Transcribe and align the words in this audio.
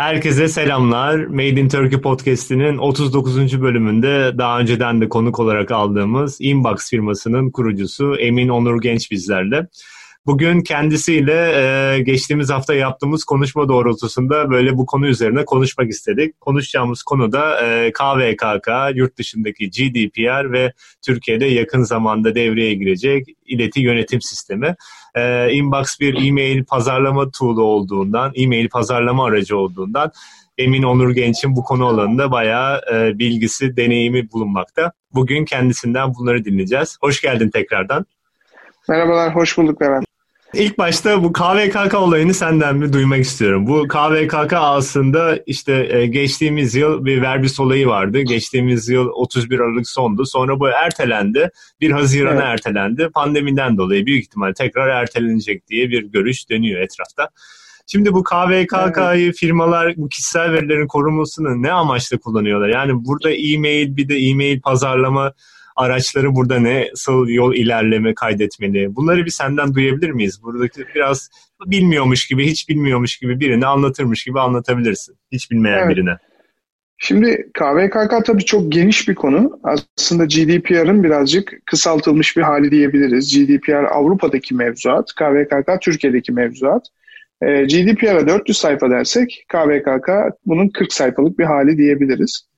Herkese 0.00 0.48
selamlar. 0.48 1.16
Made 1.26 1.48
in 1.60 1.68
Turkey 1.68 2.00
podcast'inin 2.00 2.78
39. 2.78 3.62
bölümünde 3.62 4.38
daha 4.38 4.60
önceden 4.60 5.00
de 5.00 5.08
konuk 5.08 5.38
olarak 5.38 5.70
aldığımız 5.70 6.36
Inbox 6.40 6.90
firmasının 6.90 7.50
kurucusu 7.50 8.16
Emin 8.16 8.48
Onur 8.48 8.82
Genç 8.82 9.10
bizlerle. 9.10 9.66
Bugün 10.26 10.60
kendisiyle 10.60 11.32
e, 11.32 12.00
geçtiğimiz 12.02 12.50
hafta 12.50 12.74
yaptığımız 12.74 13.24
konuşma 13.24 13.68
doğrultusunda 13.68 14.50
böyle 14.50 14.78
bu 14.78 14.86
konu 14.86 15.06
üzerine 15.06 15.44
konuşmak 15.44 15.90
istedik. 15.90 16.40
Konuşacağımız 16.40 17.02
konu 17.02 17.32
da 17.32 17.66
e, 17.66 17.92
KVKK, 17.92 18.68
yurt 18.94 19.16
dışındaki 19.16 19.70
GDPR 19.70 20.52
ve 20.52 20.72
Türkiye'de 21.06 21.46
yakın 21.46 21.82
zamanda 21.82 22.34
devreye 22.34 22.74
girecek 22.74 23.26
ileti 23.46 23.80
yönetim 23.80 24.20
sistemi. 24.20 24.76
E, 25.14 25.52
Inbox 25.52 26.00
bir 26.00 26.28
e-mail 26.28 26.64
pazarlama 26.64 27.30
tool'u 27.30 27.62
olduğundan, 27.62 28.32
e-mail 28.34 28.68
pazarlama 28.68 29.24
aracı 29.24 29.56
olduğundan 29.56 30.12
Emin 30.58 30.82
Onur 30.82 31.10
Genç'in 31.10 31.56
bu 31.56 31.64
konu 31.64 31.86
alanında 31.86 32.30
bayağı 32.30 32.80
e, 32.92 33.18
bilgisi, 33.18 33.76
deneyimi 33.76 34.32
bulunmakta. 34.32 34.92
Bugün 35.14 35.44
kendisinden 35.44 36.14
bunları 36.14 36.44
dinleyeceğiz. 36.44 36.98
Hoş 37.00 37.20
geldin 37.20 37.50
tekrardan. 37.50 38.06
Merhabalar, 38.88 39.34
hoş 39.34 39.58
bulduk 39.58 39.82
Levent. 39.82 40.09
İlk 40.54 40.78
başta 40.78 41.24
bu 41.24 41.32
KVKK 41.32 41.94
olayını 41.94 42.34
senden 42.34 42.82
bir 42.82 42.92
duymak 42.92 43.20
istiyorum. 43.20 43.66
Bu 43.66 43.88
KVKK 43.88 44.52
aslında 44.52 45.38
işte 45.46 45.88
e, 45.90 46.06
geçtiğimiz 46.06 46.74
yıl 46.74 47.04
bir 47.04 47.22
verbis 47.22 47.60
olayı 47.60 47.86
vardı. 47.86 48.20
Geçtiğimiz 48.20 48.88
yıl 48.88 49.08
31 49.08 49.60
Aralık 49.60 49.88
sondu. 49.88 50.26
Sonra 50.26 50.60
bu 50.60 50.68
ertelendi. 50.68 51.50
1 51.80 51.90
Haziran'a 51.90 52.32
evet. 52.32 52.44
ertelendi. 52.44 53.08
Pandemiden 53.14 53.76
dolayı 53.76 54.06
büyük 54.06 54.24
ihtimal 54.24 54.52
tekrar 54.52 54.88
ertelenecek 54.88 55.68
diye 55.68 55.90
bir 55.90 56.02
görüş 56.02 56.50
dönüyor 56.50 56.80
etrafta. 56.80 57.28
Şimdi 57.86 58.12
bu 58.12 58.24
KVKK'yı 58.24 59.24
evet. 59.24 59.36
firmalar 59.36 59.94
bu 59.96 60.08
kişisel 60.08 60.52
verilerin 60.52 60.86
korunmasını 60.86 61.62
ne 61.62 61.72
amaçla 61.72 62.18
kullanıyorlar? 62.18 62.68
Yani 62.68 63.04
burada 63.04 63.30
e-mail 63.30 63.96
bir 63.96 64.08
de 64.08 64.16
e-mail 64.16 64.60
pazarlama 64.60 65.32
araçları 65.76 66.34
burada 66.34 66.58
ne, 66.58 66.88
nasıl 66.90 67.28
yol 67.28 67.54
ilerleme 67.54 68.14
kaydetmeli? 68.14 68.96
Bunları 68.96 69.24
bir 69.24 69.30
senden 69.30 69.74
duyabilir 69.74 70.10
miyiz? 70.10 70.42
Buradaki 70.42 70.84
biraz 70.94 71.30
bilmiyormuş 71.66 72.26
gibi, 72.26 72.46
hiç 72.46 72.68
bilmiyormuş 72.68 73.18
gibi 73.18 73.40
birini 73.40 73.66
anlatırmış 73.66 74.24
gibi 74.24 74.40
anlatabilirsin. 74.40 75.16
Hiç 75.32 75.50
bilmeyen 75.50 75.78
evet. 75.78 75.88
birine. 75.88 76.16
Şimdi 77.02 77.50
KVKK 77.54 78.26
tabii 78.26 78.44
çok 78.44 78.72
geniş 78.72 79.08
bir 79.08 79.14
konu. 79.14 79.60
Aslında 79.62 80.24
GDPR'ın 80.24 81.04
birazcık 81.04 81.52
kısaltılmış 81.66 82.36
bir 82.36 82.42
hali 82.42 82.70
diyebiliriz. 82.70 83.34
GDPR 83.34 83.84
Avrupa'daki 83.84 84.54
mevzuat, 84.54 85.14
KVKK 85.14 85.80
Türkiye'deki 85.80 86.32
mevzuat. 86.32 86.86
Ee, 87.42 87.64
GDPR'a 87.64 88.28
400 88.28 88.58
sayfa 88.58 88.90
dersek 88.90 89.44
KVKK 89.48 90.08
bunun 90.46 90.68
40 90.68 90.92
sayfalık 90.92 91.38
bir 91.38 91.44
hali 91.44 91.78
diyebiliriz. 91.78 92.48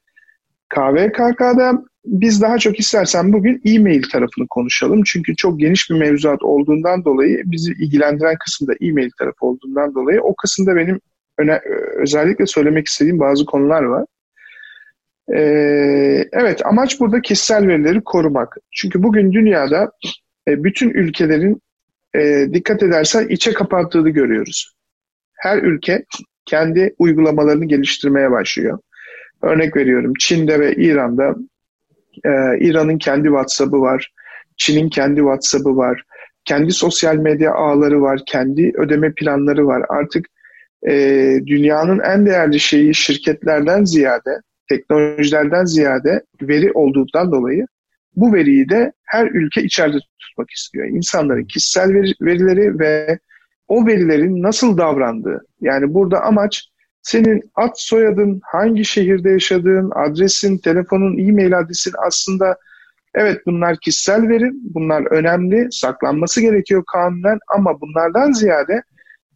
KVKK'da 0.68 1.84
biz 2.04 2.42
daha 2.42 2.58
çok 2.58 2.80
istersen 2.80 3.32
bugün 3.32 3.62
e-mail 3.64 4.02
tarafını 4.02 4.46
konuşalım. 4.48 5.02
Çünkü 5.06 5.36
çok 5.36 5.60
geniş 5.60 5.90
bir 5.90 5.94
mevzuat 5.94 6.42
olduğundan 6.42 7.04
dolayı 7.04 7.42
bizi 7.44 7.72
ilgilendiren 7.72 8.36
kısım 8.44 8.68
da 8.68 8.72
e-mail 8.80 9.10
tarafı 9.18 9.46
olduğundan 9.46 9.94
dolayı 9.94 10.22
o 10.22 10.34
kısımda 10.34 10.76
benim 10.76 11.00
öne, 11.38 11.60
özellikle 11.96 12.46
söylemek 12.46 12.86
istediğim 12.86 13.18
bazı 13.20 13.44
konular 13.44 13.82
var. 13.82 14.04
Ee, 15.34 16.28
evet 16.32 16.66
amaç 16.66 17.00
burada 17.00 17.20
kişisel 17.20 17.68
verileri 17.68 18.00
korumak. 18.04 18.56
Çünkü 18.70 19.02
bugün 19.02 19.32
dünyada 19.32 19.92
e, 20.48 20.64
bütün 20.64 20.90
ülkelerin 20.90 21.62
e, 22.16 22.46
dikkat 22.52 22.82
edersen 22.82 23.28
içe 23.28 23.52
kapattığını 23.52 24.10
görüyoruz. 24.10 24.74
Her 25.34 25.58
ülke 25.58 26.04
kendi 26.44 26.94
uygulamalarını 26.98 27.64
geliştirmeye 27.64 28.30
başlıyor. 28.30 28.78
Örnek 29.42 29.76
veriyorum 29.76 30.12
Çin'de 30.18 30.60
ve 30.60 30.74
İran'da 30.74 31.34
e, 32.24 32.30
İran'ın 32.60 32.98
kendi 32.98 33.28
WhatsApp'ı 33.28 33.80
var, 33.80 34.12
Çin'in 34.56 34.88
kendi 34.88 35.20
WhatsApp'ı 35.20 35.76
var, 35.76 36.02
kendi 36.44 36.72
sosyal 36.72 37.16
medya 37.16 37.54
ağları 37.54 38.02
var, 38.02 38.20
kendi 38.26 38.72
ödeme 38.76 39.12
planları 39.14 39.66
var. 39.66 39.82
Artık 39.88 40.26
e, 40.88 40.94
dünyanın 41.46 41.98
en 41.98 42.26
değerli 42.26 42.60
şeyi 42.60 42.94
şirketlerden 42.94 43.84
ziyade, 43.84 44.40
teknolojilerden 44.68 45.64
ziyade 45.64 46.22
veri 46.42 46.72
olduğundan 46.72 47.32
dolayı 47.32 47.66
bu 48.16 48.32
veriyi 48.32 48.68
de 48.68 48.92
her 49.04 49.26
ülke 49.26 49.62
içeride 49.62 49.98
tutmak 50.18 50.50
istiyor. 50.50 50.86
İnsanların 50.86 51.44
kişisel 51.44 51.94
veri, 51.94 52.12
verileri 52.20 52.78
ve 52.78 53.18
o 53.68 53.86
verilerin 53.86 54.42
nasıl 54.42 54.78
davrandığı. 54.78 55.46
Yani 55.60 55.94
burada 55.94 56.20
amaç 56.20 56.68
senin 57.02 57.50
ad 57.54 57.72
soyadın, 57.74 58.40
hangi 58.44 58.84
şehirde 58.84 59.30
yaşadığın, 59.30 59.92
adresin, 59.94 60.58
telefonun, 60.58 61.18
e-mail 61.18 61.58
adresin 61.58 61.92
aslında 62.06 62.56
evet 63.14 63.40
bunlar 63.46 63.76
kişisel 63.76 64.28
veri, 64.28 64.50
bunlar 64.62 65.12
önemli, 65.12 65.68
saklanması 65.70 66.40
gerekiyor 66.40 66.84
kanunen 66.92 67.38
ama 67.48 67.80
bunlardan 67.80 68.32
ziyade 68.32 68.82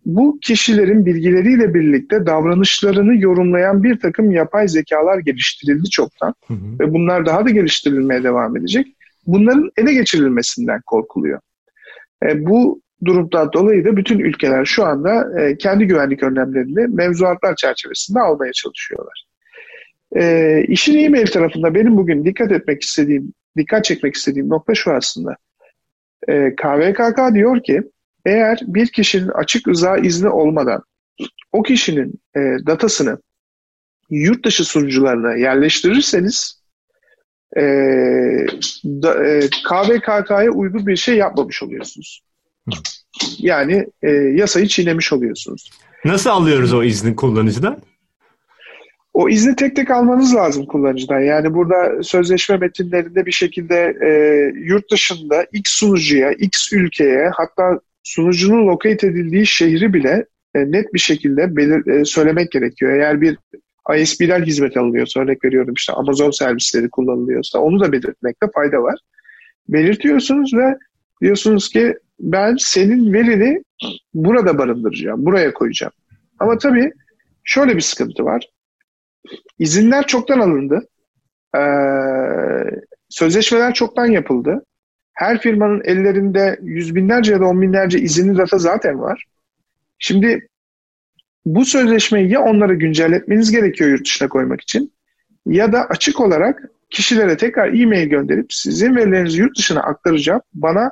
bu 0.06 0.38
kişilerin 0.42 1.06
bilgileriyle 1.06 1.74
birlikte 1.74 2.26
davranışlarını 2.26 3.16
yorumlayan 3.16 3.82
bir 3.82 4.00
takım 4.00 4.30
yapay 4.30 4.68
zekalar 4.68 5.18
geliştirildi 5.18 5.90
çoktan 5.90 6.34
hı 6.46 6.54
hı. 6.54 6.78
ve 6.80 6.92
bunlar 6.92 7.26
daha 7.26 7.44
da 7.44 7.50
geliştirilmeye 7.50 8.24
devam 8.24 8.56
edecek. 8.56 8.86
Bunların 9.26 9.70
ele 9.76 9.92
geçirilmesinden 9.92 10.80
korkuluyor. 10.86 11.40
E, 12.22 12.46
bu 12.46 12.80
durumdan 13.04 13.52
dolayı 13.52 13.84
da 13.84 13.96
bütün 13.96 14.18
ülkeler 14.18 14.64
şu 14.64 14.84
anda 14.84 15.40
e, 15.40 15.56
kendi 15.56 15.86
güvenlik 15.86 16.22
önlemlerini 16.22 16.86
mevzuatlar 16.86 17.56
çerçevesinde 17.56 18.20
almaya 18.20 18.52
çalışıyorlar. 18.52 19.26
E, 20.16 20.62
işin 20.68 20.98
e-mail 20.98 21.26
tarafında 21.26 21.74
benim 21.74 21.96
bugün 21.96 22.24
dikkat 22.24 22.52
etmek 22.52 22.82
istediğim, 22.82 23.32
dikkat 23.56 23.84
çekmek 23.84 24.14
istediğim 24.14 24.48
nokta 24.48 24.74
şu 24.74 24.92
aslında. 24.92 25.36
E, 26.28 26.54
KVKK 26.54 27.34
diyor 27.34 27.62
ki 27.62 27.82
eğer 28.26 28.58
bir 28.66 28.86
kişinin 28.86 29.28
açık 29.28 29.68
rıza 29.68 29.96
izni 29.96 30.28
olmadan 30.28 30.82
o 31.52 31.62
kişinin 31.62 32.14
e, 32.36 32.40
datasını 32.66 33.18
yurt 34.10 34.44
dışı 34.44 34.64
sunucularına 34.64 35.34
yerleştirirseniz 35.34 36.62
e, 37.56 37.62
da, 38.84 39.26
e, 39.26 39.40
KVKK'ya 39.68 40.50
uygun 40.50 40.86
bir 40.86 40.96
şey 40.96 41.16
yapmamış 41.16 41.62
oluyorsunuz. 41.62 42.25
Yani 43.38 43.86
e, 44.02 44.10
yasayı 44.10 44.66
çiğnemiş 44.66 45.12
oluyorsunuz. 45.12 45.70
Nasıl 46.04 46.30
alıyoruz 46.30 46.72
o 46.72 46.82
izni 46.82 47.16
kullanıcıdan? 47.16 47.82
O 49.14 49.28
izni 49.28 49.56
tek 49.56 49.76
tek 49.76 49.90
almanız 49.90 50.34
lazım 50.34 50.66
kullanıcıdan. 50.66 51.20
Yani 51.20 51.54
burada 51.54 52.02
sözleşme 52.02 52.56
metinlerinde 52.56 53.26
bir 53.26 53.32
şekilde 53.32 53.96
e, 54.06 54.10
yurt 54.58 54.90
dışında 54.90 55.46
X 55.52 55.70
sunucuya, 55.70 56.32
X 56.32 56.72
ülkeye 56.72 57.30
hatta 57.34 57.80
sunucunun 58.02 58.66
locate 58.66 59.06
edildiği 59.06 59.46
şehri 59.46 59.92
bile 59.92 60.26
e, 60.54 60.72
net 60.72 60.94
bir 60.94 60.98
şekilde 60.98 61.56
belir, 61.56 61.86
e, 61.86 62.04
söylemek 62.04 62.52
gerekiyor. 62.52 62.92
Eğer 62.92 63.20
bir 63.20 63.38
ISP'den 63.96 64.44
hizmet 64.44 64.76
alınıyorsa, 64.76 65.20
örnek 65.20 65.44
veriyorum 65.44 65.74
işte 65.74 65.92
Amazon 65.92 66.30
servisleri 66.30 66.90
kullanılıyorsa 66.90 67.58
onu 67.58 67.80
da 67.80 67.92
belirtmekte 67.92 68.46
fayda 68.54 68.82
var. 68.82 68.98
Belirtiyorsunuz 69.68 70.54
ve 70.54 70.76
diyorsunuz 71.22 71.68
ki 71.68 71.94
ben 72.20 72.56
senin 72.58 73.12
verini 73.12 73.62
burada 74.14 74.58
barındıracağım, 74.58 75.26
buraya 75.26 75.54
koyacağım. 75.54 75.92
Ama 76.38 76.58
tabii 76.58 76.92
şöyle 77.44 77.76
bir 77.76 77.80
sıkıntı 77.80 78.24
var. 78.24 78.48
İzinler 79.58 80.06
çoktan 80.06 80.40
alındı. 80.40 80.88
Ee, 81.56 81.60
sözleşmeler 83.08 83.74
çoktan 83.74 84.06
yapıldı. 84.06 84.64
Her 85.12 85.40
firmanın 85.40 85.82
ellerinde 85.84 86.58
yüz 86.62 86.94
binlerce 86.94 87.32
ya 87.32 87.40
da 87.40 87.44
on 87.46 87.62
binlerce 87.62 87.98
izinli 87.98 88.38
data 88.38 88.58
zaten 88.58 89.00
var. 89.00 89.24
Şimdi 89.98 90.48
bu 91.46 91.64
sözleşmeyi 91.64 92.30
ya 92.30 92.40
onları 92.40 92.74
güncelletmeniz 92.74 93.50
gerekiyor 93.50 93.90
yurt 93.90 94.04
dışına 94.04 94.28
koymak 94.28 94.60
için 94.60 94.92
ya 95.46 95.72
da 95.72 95.84
açık 95.84 96.20
olarak 96.20 96.70
kişilere 96.90 97.36
tekrar 97.36 97.80
e-mail 97.80 98.08
gönderip 98.08 98.52
sizin 98.52 98.96
verilerinizi 98.96 99.40
yurt 99.40 99.58
dışına 99.58 99.80
aktaracağım. 99.80 100.40
Bana 100.54 100.90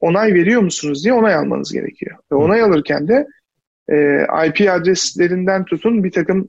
onay 0.00 0.34
veriyor 0.34 0.62
musunuz 0.62 1.04
diye 1.04 1.14
onay 1.14 1.34
almanız 1.34 1.72
gerekiyor. 1.72 2.16
Ve 2.32 2.36
onay 2.36 2.62
alırken 2.62 3.08
de 3.08 3.26
e, 3.90 4.26
IP 4.46 4.70
adreslerinden 4.70 5.64
tutun 5.64 6.04
bir 6.04 6.10
takım 6.10 6.48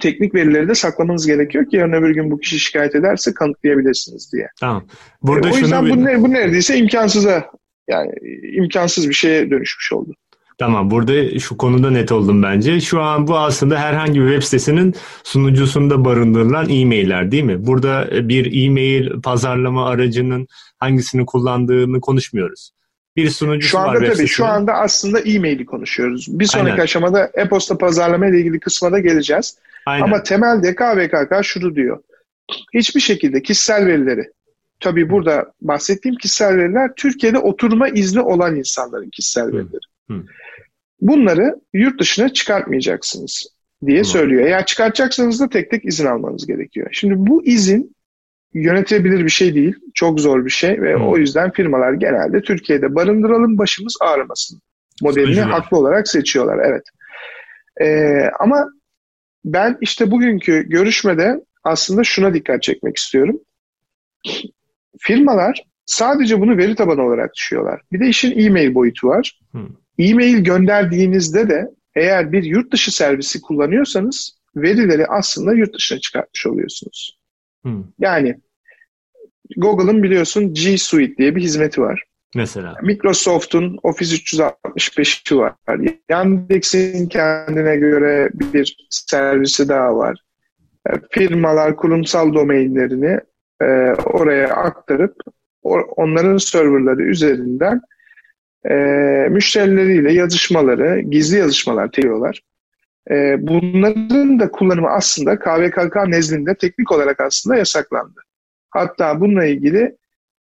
teknik 0.00 0.34
verileri 0.34 0.68
de 0.68 0.74
saklamanız 0.74 1.26
gerekiyor 1.26 1.70
ki 1.70 1.76
yarın 1.76 1.92
öbür 1.92 2.14
gün 2.14 2.30
bu 2.30 2.38
kişi 2.38 2.58
şikayet 2.58 2.94
ederse 2.94 3.34
kanıtlayabilirsiniz 3.34 4.32
diye. 4.32 4.48
Tamam. 4.60 4.86
Burada 5.22 5.48
e, 5.48 5.52
o 5.52 5.56
yüzden 5.56 5.86
bir... 5.86 5.90
bu, 5.90 6.04
ne, 6.04 6.22
bu 6.22 6.32
neredeyse 6.32 6.76
imkansıza 6.76 7.50
yani 7.88 8.12
imkansız 8.42 9.08
bir 9.08 9.14
şeye 9.14 9.50
dönüşmüş 9.50 9.92
oldu. 9.92 10.14
Tamam 10.62 10.90
burada 10.90 11.38
şu 11.38 11.56
konuda 11.56 11.90
net 11.90 12.12
oldum 12.12 12.42
bence. 12.42 12.80
Şu 12.80 13.00
an 13.00 13.26
bu 13.26 13.38
aslında 13.38 13.78
herhangi 13.78 14.20
bir 14.20 14.26
web 14.26 14.42
sitesinin 14.42 14.94
sunucusunda 15.24 16.04
barındırılan 16.04 16.70
e-mailler 16.70 17.30
değil 17.30 17.42
mi? 17.42 17.66
Burada 17.66 18.08
bir 18.28 18.66
e-mail 18.66 19.20
pazarlama 19.22 19.88
aracının 19.88 20.46
hangisini 20.78 21.26
kullandığını 21.26 22.00
konuşmuyoruz. 22.00 22.70
bir 23.16 23.30
sunucusu 23.30 23.70
şu 23.70 23.78
anda 23.78 24.00
var. 24.00 24.12
Tabii, 24.14 24.26
şu 24.26 24.44
anda 24.44 24.72
aslında 24.72 25.20
e-mail'i 25.20 25.66
konuşuyoruz. 25.66 26.26
Bir 26.28 26.44
sonraki 26.44 26.72
Aynen. 26.72 26.84
aşamada 26.84 27.30
e-posta 27.34 27.78
pazarlama 27.78 28.26
ile 28.26 28.40
ilgili 28.40 28.60
kısma 28.60 28.92
da 28.92 28.98
geleceğiz. 28.98 29.58
Aynen. 29.86 30.04
Ama 30.04 30.22
temelde 30.22 30.74
KVKK 30.74 31.44
şunu 31.44 31.74
diyor. 31.74 31.98
Hiçbir 32.74 33.00
şekilde 33.00 33.42
kişisel 33.42 33.86
verileri, 33.86 34.30
tabii 34.80 35.10
burada 35.10 35.52
bahsettiğim 35.60 36.16
kişisel 36.16 36.56
veriler 36.56 36.90
Türkiye'de 36.96 37.38
oturma 37.38 37.88
izni 37.88 38.20
olan 38.20 38.56
insanların 38.56 39.10
kişisel 39.10 39.46
verileri. 39.46 39.86
Hı. 40.10 40.14
Hı. 40.14 40.22
Bunları 41.02 41.60
yurt 41.72 42.00
dışına 42.00 42.28
çıkartmayacaksınız 42.28 43.46
diye 43.86 44.04
söylüyor. 44.04 44.46
Eğer 44.46 44.66
çıkartacaksanız 44.66 45.40
da 45.40 45.48
tek 45.48 45.70
tek 45.70 45.84
izin 45.84 46.06
almanız 46.06 46.46
gerekiyor. 46.46 46.88
Şimdi 46.92 47.14
bu 47.16 47.44
izin 47.44 47.96
yönetebilir 48.54 49.24
bir 49.24 49.30
şey 49.30 49.54
değil. 49.54 49.74
Çok 49.94 50.20
zor 50.20 50.44
bir 50.44 50.50
şey 50.50 50.82
ve 50.82 50.94
hmm. 50.94 51.08
o 51.08 51.16
yüzden 51.16 51.50
firmalar 51.50 51.92
genelde 51.92 52.42
Türkiye'de 52.42 52.94
barındıralım 52.94 53.58
başımız 53.58 53.96
ağrımasın 54.00 54.60
modelini 55.02 55.34
Sıkıcılar. 55.34 55.50
haklı 55.50 55.76
olarak 55.76 56.08
seçiyorlar. 56.08 56.58
Evet. 56.64 56.82
Ee, 57.80 58.30
ama 58.40 58.66
ben 59.44 59.78
işte 59.80 60.10
bugünkü 60.10 60.68
görüşmede 60.68 61.40
aslında 61.64 62.04
şuna 62.04 62.34
dikkat 62.34 62.62
çekmek 62.62 62.96
istiyorum. 62.96 63.40
Firmalar 64.98 65.62
sadece 65.86 66.40
bunu 66.40 66.56
veri 66.56 66.74
tabanı 66.74 67.06
olarak 67.06 67.34
düşüyorlar. 67.34 67.80
Bir 67.92 68.00
de 68.00 68.08
işin 68.08 68.38
e-mail 68.38 68.74
boyutu 68.74 69.08
var. 69.08 69.40
Hmm. 69.50 69.81
E-mail 69.98 70.38
gönderdiğinizde 70.38 71.48
de 71.48 71.68
eğer 71.94 72.32
bir 72.32 72.42
yurt 72.42 72.72
dışı 72.72 72.96
servisi 72.96 73.40
kullanıyorsanız 73.40 74.36
verileri 74.56 75.06
aslında 75.06 75.54
yurt 75.54 75.74
dışına 75.74 75.98
çıkartmış 75.98 76.46
oluyorsunuz. 76.46 77.18
Hmm. 77.62 77.84
Yani 77.98 78.36
Google'ın 79.56 80.02
biliyorsun 80.02 80.54
G 80.54 80.78
Suite 80.78 81.16
diye 81.16 81.36
bir 81.36 81.42
hizmeti 81.42 81.80
var. 81.80 82.04
Mesela. 82.34 82.76
Microsoft'un 82.82 83.78
Office 83.82 84.16
365'i 84.16 85.38
var. 85.38 85.54
Yandex'in 86.10 87.06
kendine 87.08 87.76
göre 87.76 88.30
bir 88.34 88.76
servisi 88.90 89.68
daha 89.68 89.96
var. 89.96 90.20
E, 90.90 90.92
firmalar 91.10 91.76
kurumsal 91.76 92.34
domainlerini 92.34 93.20
e, 93.62 93.64
oraya 94.04 94.48
aktarıp 94.48 95.16
onların 95.96 96.36
serverları 96.36 97.02
üzerinden 97.02 97.80
e, 98.70 98.74
müşterileriyle 99.30 100.12
yazışmaları, 100.12 101.00
gizli 101.00 101.38
yazışmalar 101.38 101.90
teliyorlar. 101.90 102.42
E, 103.10 103.36
bunların 103.38 104.40
da 104.40 104.50
kullanımı 104.50 104.88
aslında 104.88 105.38
KVKK 105.38 105.96
nezdinde 106.06 106.54
teknik 106.54 106.92
olarak 106.92 107.20
aslında 107.20 107.56
yasaklandı. 107.56 108.20
Hatta 108.70 109.20
bununla 109.20 109.44
ilgili 109.44 109.96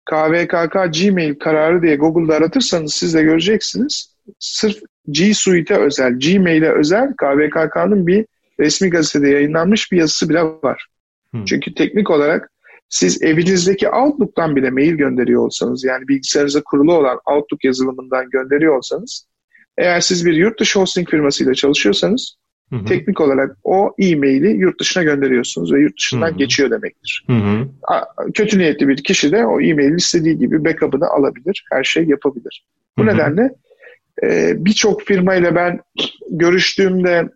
KVKK 0.06 0.74
Gmail 0.74 1.40
kararı 1.40 1.82
diye 1.82 1.96
Google'da 1.96 2.36
aratırsanız 2.36 2.94
siz 2.94 3.14
de 3.14 3.24
göreceksiniz. 3.24 4.16
Sırf 4.40 4.78
G 5.12 5.34
Suite'e 5.34 5.78
özel, 5.78 6.20
Gmail'e 6.20 6.72
özel 6.72 7.14
KVKK'nın 7.14 8.08
bir 8.08 8.26
resmi 8.60 8.90
gazetede 8.90 9.30
yayınlanmış 9.30 9.92
bir 9.92 9.98
yazısı 9.98 10.30
bile 10.30 10.44
var. 10.44 10.88
Hmm. 11.32 11.46
Çünkü 11.46 11.74
teknik 11.74 12.10
olarak 12.12 12.52
siz 12.90 13.22
evinizdeki 13.22 13.90
Outlook'tan 13.90 14.56
bile 14.56 14.70
mail 14.70 14.94
gönderiyor 14.94 15.42
olsanız 15.42 15.84
yani 15.84 16.08
bilgisayarınıza 16.08 16.62
kurulu 16.64 16.94
olan 16.94 17.20
Outlook 17.26 17.64
yazılımından 17.64 18.30
gönderiyor 18.30 18.78
olsanız 18.78 19.28
eğer 19.78 20.00
siz 20.00 20.26
bir 20.26 20.34
yurt 20.34 20.60
dışı 20.60 20.80
hosting 20.80 21.10
firmasıyla 21.10 21.54
çalışıyorsanız 21.54 22.38
Hı 22.70 22.76
hı. 22.76 22.86
Teknik 22.86 23.22
olarak 23.22 23.58
o 23.64 23.96
e-maili 24.00 24.50
yurt 24.58 24.80
dışına 24.80 25.04
gönderiyorsunuz 25.04 25.74
ve 25.74 25.82
yurt 25.82 25.98
dışından 25.98 26.30
hı 26.30 26.34
hı. 26.34 26.38
geçiyor 26.38 26.72
demektir. 26.72 27.26
Hı 27.28 27.34
hı. 27.34 27.68
Kötü 28.34 28.60
niyetli 28.60 28.88
bir 28.88 29.04
kişi 29.04 29.32
de 29.32 29.46
o 29.46 29.62
e-maili 29.62 29.96
istediği 29.96 30.38
gibi 30.38 30.66
backup'ını 30.66 31.08
alabilir, 31.08 31.66
her 31.72 31.84
şey 31.84 32.04
yapabilir. 32.04 32.66
Bu 32.98 33.04
hı 33.04 33.10
hı. 33.10 33.14
nedenle 33.14 33.52
e, 34.24 34.54
birçok 34.66 35.02
firmayla 35.02 35.56
ben 35.56 35.80
görüştüğümde 36.30 37.30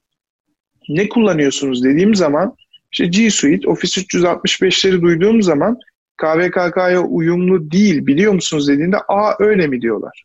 ne 0.90 1.10
kullanıyorsunuz 1.10 1.84
dediğim 1.84 2.16
zaman 2.16 2.56
işte 2.92 3.06
G 3.06 3.30
Suite, 3.30 3.70
Office 3.70 4.02
365'leri 4.02 5.02
duyduğum 5.02 5.42
zaman 5.42 5.78
KVKK'ya 6.18 7.02
uyumlu 7.02 7.72
değil 7.72 8.06
biliyor 8.06 8.34
musunuz 8.34 8.68
dediğinde 8.68 8.98
aa 9.08 9.34
öyle 9.40 9.68
mi 9.68 9.82
diyorlar. 9.82 10.24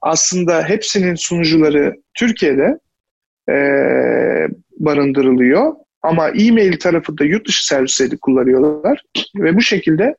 Aslında 0.00 0.62
hepsinin 0.62 1.14
sunucuları 1.14 1.94
Türkiye'de 2.14 2.78
e, 3.48 3.56
barındırılıyor. 4.78 5.72
Ama 6.02 6.28
e-mail 6.28 6.78
tarafında 6.78 7.24
yurt 7.24 7.48
dışı 7.48 7.66
servisleri 7.66 8.18
kullanıyorlar 8.18 9.02
ve 9.36 9.56
bu 9.56 9.60
şekilde 9.60 10.14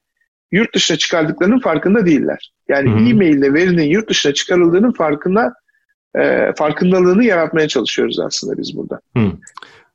yurt 0.51 0.75
dışına 0.75 0.97
çıkardıklarının 0.97 1.59
farkında 1.59 2.05
değiller. 2.05 2.51
Yani 2.69 2.89
Hı-hı. 2.89 3.09
e-mail 3.09 3.37
ile 3.37 3.53
verinin 3.53 3.83
yurt 3.83 4.09
dışına 4.09 4.33
çıkarıldığının 4.33 4.91
farkında 4.91 5.53
e, 6.15 6.53
farkındalığını 6.57 7.23
yaratmaya 7.23 7.67
çalışıyoruz 7.67 8.19
aslında 8.19 8.57
biz 8.57 8.77
burada. 8.77 8.99
Hı. 9.17 9.31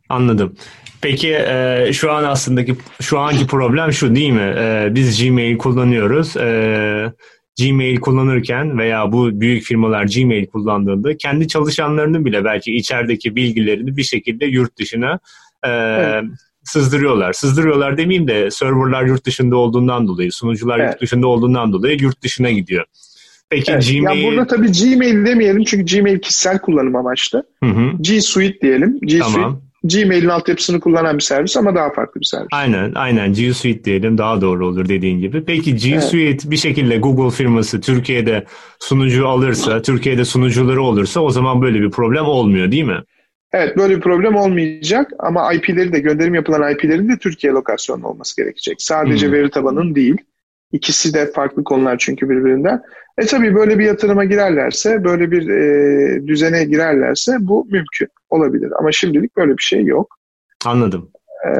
Anladım. 0.08 0.56
Peki 1.00 1.34
e, 1.34 1.90
şu 1.92 2.12
an 2.12 2.24
aslındaki 2.24 2.76
şu 3.00 3.18
anki 3.18 3.46
problem 3.46 3.92
şu 3.92 4.14
değil 4.14 4.32
mi? 4.32 4.54
E, 4.58 4.88
biz 4.94 5.22
Gmail 5.22 5.58
kullanıyoruz. 5.58 6.36
E, 6.36 7.12
Gmail 7.58 8.00
kullanırken 8.00 8.78
veya 8.78 9.12
bu 9.12 9.40
büyük 9.40 9.62
firmalar 9.62 10.04
Gmail 10.04 10.46
kullandığında 10.46 11.16
kendi 11.16 11.48
çalışanlarının 11.48 12.24
bile 12.24 12.44
belki 12.44 12.76
içerideki 12.76 13.36
bilgilerini 13.36 13.96
bir 13.96 14.02
şekilde 14.02 14.46
yurt 14.46 14.78
dışına 14.78 15.18
e, 15.64 15.70
evet. 15.70 16.24
sızdırıyorlar. 16.64 17.32
Sızdırıyorlar 17.32 17.96
demeyeyim 17.96 18.28
de 18.28 18.50
serverlar 18.50 19.04
yurt 19.04 19.26
dışında 19.26 19.56
olduğundan 19.56 20.08
dolayı, 20.08 20.32
sunucular 20.32 20.78
evet. 20.78 20.92
yurt 20.92 21.02
dışında 21.02 21.26
olduğundan 21.26 21.72
dolayı 21.72 21.98
yurt 22.00 22.22
dışına 22.22 22.50
gidiyor. 22.50 22.84
Peki 23.50 23.72
evet. 23.72 23.88
Gmail... 23.90 24.22
Ya 24.22 24.30
burada 24.30 24.46
tabii 24.46 24.72
Gmail 24.72 25.26
demeyelim 25.26 25.64
çünkü 25.64 25.96
Gmail 25.96 26.18
kişisel 26.18 26.58
kullanım 26.58 26.96
amaçlı. 26.96 27.44
Hı 27.64 27.70
hı. 27.70 27.92
G 28.00 28.20
Suite 28.20 28.60
diyelim. 28.60 28.98
G 29.00 29.18
tamam. 29.18 29.52
Suite 29.52 29.64
Gmail'in 29.84 30.28
altyapısını 30.28 30.80
kullanan 30.80 31.16
bir 31.16 31.22
servis 31.22 31.56
ama 31.56 31.74
daha 31.74 31.92
farklı 31.92 32.20
bir 32.20 32.26
servis. 32.26 32.48
Aynen, 32.52 32.92
aynen. 32.94 33.32
G 33.32 33.54
Suite 33.54 33.84
diyelim 33.84 34.18
daha 34.18 34.40
doğru 34.40 34.66
olur 34.66 34.88
dediğin 34.88 35.20
gibi. 35.20 35.44
Peki 35.44 35.76
G 35.76 36.00
Suite 36.00 36.30
evet. 36.30 36.50
bir 36.50 36.56
şekilde 36.56 36.96
Google 36.96 37.36
firması 37.36 37.80
Türkiye'de 37.80 38.44
sunucu 38.78 39.28
alırsa, 39.28 39.82
Türkiye'de 39.82 40.24
sunucuları 40.24 40.82
olursa 40.82 41.20
o 41.20 41.30
zaman 41.30 41.62
böyle 41.62 41.80
bir 41.80 41.90
problem 41.90 42.24
olmuyor 42.24 42.70
değil 42.70 42.84
mi? 42.84 43.02
Evet 43.52 43.76
böyle 43.76 43.96
bir 43.96 44.00
problem 44.00 44.36
olmayacak 44.36 45.10
ama 45.18 45.52
IP'leri 45.52 45.92
de 45.92 46.00
gönderim 46.00 46.34
yapılan 46.34 46.72
IP'lerin 46.72 47.08
de 47.08 47.18
Türkiye 47.18 47.52
lokasyonlu 47.52 48.08
olması 48.08 48.36
gerekecek. 48.36 48.82
Sadece 48.82 49.26
hmm. 49.26 49.32
veri 49.32 49.50
tabanının 49.50 49.94
değil. 49.94 50.16
İkisi 50.72 51.14
de 51.14 51.32
farklı 51.32 51.64
konular 51.64 51.96
çünkü 51.98 52.28
birbirinden. 52.28 52.82
E 53.18 53.26
tabii 53.26 53.54
böyle 53.54 53.78
bir 53.78 53.84
yatırıma 53.84 54.24
girerlerse, 54.24 55.04
böyle 55.04 55.30
bir 55.30 55.48
e, 55.48 56.26
düzene 56.26 56.64
girerlerse 56.64 57.36
bu 57.40 57.66
mümkün 57.70 58.08
olabilir. 58.34 58.72
Ama 58.78 58.92
şimdilik 58.92 59.36
böyle 59.36 59.52
bir 59.52 59.62
şey 59.62 59.84
yok. 59.84 60.16
Anladım. 60.64 61.10
E, 61.46 61.50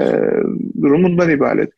durumundan 0.82 1.30
ibaret. 1.30 1.70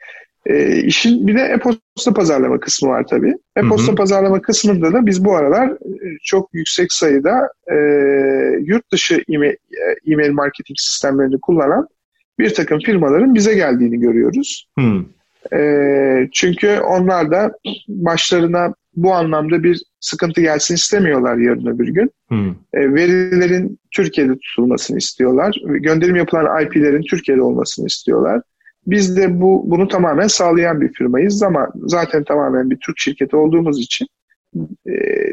E, 0.47 0.76
işin 0.76 1.26
bir 1.26 1.35
de 1.37 1.41
e-posta 1.41 2.15
pazarlama 2.15 2.61
kısmı 2.61 2.88
var 2.88 3.07
tabii. 3.11 3.35
E-posta 3.57 3.95
pazarlama 3.95 4.43
kısmında 4.43 4.93
da 4.93 5.07
biz 5.07 5.25
bu 5.25 5.37
aralar 5.37 5.69
e, 5.69 6.19
çok 6.23 6.49
yüksek 6.53 6.93
sayıda 6.93 7.49
e, 7.71 7.76
yurt 8.61 8.93
dışı 8.93 9.23
e-mail, 9.33 9.53
e, 9.53 10.12
e-mail 10.12 10.31
marketing 10.31 10.79
sistemlerini 10.79 11.41
kullanan 11.41 11.88
bir 12.38 12.55
takım 12.55 12.79
firmaların 12.79 13.35
bize 13.35 13.55
geldiğini 13.55 14.00
görüyoruz. 14.00 14.69
Hı. 14.79 15.05
E, 15.57 16.29
çünkü 16.33 16.79
onlar 16.79 17.31
da 17.31 17.53
başlarına 17.88 18.75
bu 18.97 19.12
anlamda 19.15 19.62
bir 19.62 19.83
sıkıntı 20.00 20.41
gelsin 20.41 20.75
istemiyorlar 20.75 21.37
yarın 21.37 21.67
öbür 21.67 21.88
gün. 21.88 22.11
Hmm. 22.29 22.50
E, 22.50 22.95
verilerin 22.95 23.79
Türkiye'de 23.91 24.33
tutulmasını 24.38 24.99
istiyorlar. 24.99 25.57
Gönderim 25.65 26.17
yapılan 26.17 26.62
IP'lerin 26.62 27.03
Türkiye'de 27.03 27.43
olmasını 27.43 27.87
istiyorlar. 27.87 28.43
Biz 28.87 29.17
de 29.17 29.41
bu 29.41 29.62
bunu 29.67 29.88
tamamen 29.88 30.26
sağlayan 30.26 30.81
bir 30.81 30.93
firmayız 30.93 31.43
ama 31.43 31.69
zaten 31.76 32.25
tamamen 32.25 32.71
bir 32.71 32.76
Türk 32.87 32.99
şirketi 32.99 33.37
olduğumuz 33.37 33.81
için 33.81 34.07
e, 34.87 34.93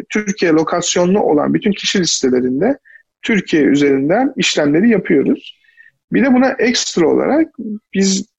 Türkiye 0.09 0.51
lokasyonlu 0.51 1.19
olan 1.19 1.53
bütün 1.53 1.71
kişi 1.71 1.99
listelerinde 1.99 2.77
Türkiye 3.21 3.63
üzerinden 3.63 4.33
işlemleri 4.37 4.89
yapıyoruz. 4.89 5.59
Bir 6.11 6.25
de 6.25 6.33
buna 6.33 6.49
ekstra 6.49 7.07
olarak 7.07 7.47
biz 7.93 8.32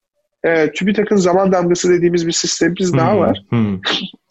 e, 0.45 0.73
TÜBİTAK'ın 0.73 1.17
zaman 1.17 1.53
damgası 1.53 1.89
dediğimiz 1.93 2.27
bir 2.27 2.33
sistemimiz 2.33 2.93
hmm. 2.93 2.99
daha 2.99 3.19
var. 3.19 3.45
Hmm. 3.49 3.81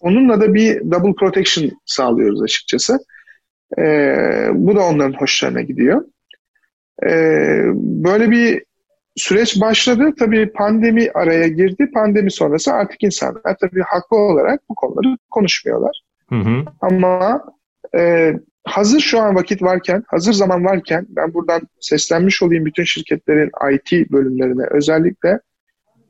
Onunla 0.01 0.41
da 0.41 0.53
bir 0.53 0.91
double 0.91 1.13
protection 1.13 1.71
sağlıyoruz 1.85 2.41
açıkçası. 2.41 2.99
E, 3.77 3.83
bu 4.53 4.75
da 4.75 4.81
onların 4.81 5.13
hoşlarına 5.13 5.61
gidiyor. 5.61 6.05
E, 7.03 7.09
böyle 7.75 8.31
bir 8.31 8.63
süreç 9.15 9.61
başladı. 9.61 10.13
Tabii 10.19 10.51
pandemi 10.51 11.11
araya 11.13 11.47
girdi. 11.47 11.91
Pandemi 11.93 12.31
sonrası 12.31 12.73
artık 12.73 13.03
insanlar 13.03 13.57
tabii 13.61 13.81
haklı 13.81 14.17
olarak 14.17 14.61
bu 14.69 14.75
konuları 14.75 15.17
konuşmuyorlar. 15.31 16.01
Hı 16.29 16.35
hı. 16.35 16.65
Ama 16.81 17.41
e, 17.95 18.33
hazır 18.63 18.99
şu 18.99 19.19
an 19.19 19.35
vakit 19.35 19.61
varken, 19.61 20.03
hazır 20.07 20.33
zaman 20.33 20.65
varken 20.65 21.05
ben 21.09 21.33
buradan 21.33 21.61
seslenmiş 21.79 22.43
olayım 22.43 22.65
bütün 22.65 22.83
şirketlerin 22.83 23.51
IT 23.73 24.11
bölümlerine 24.11 24.63
özellikle 24.71 25.39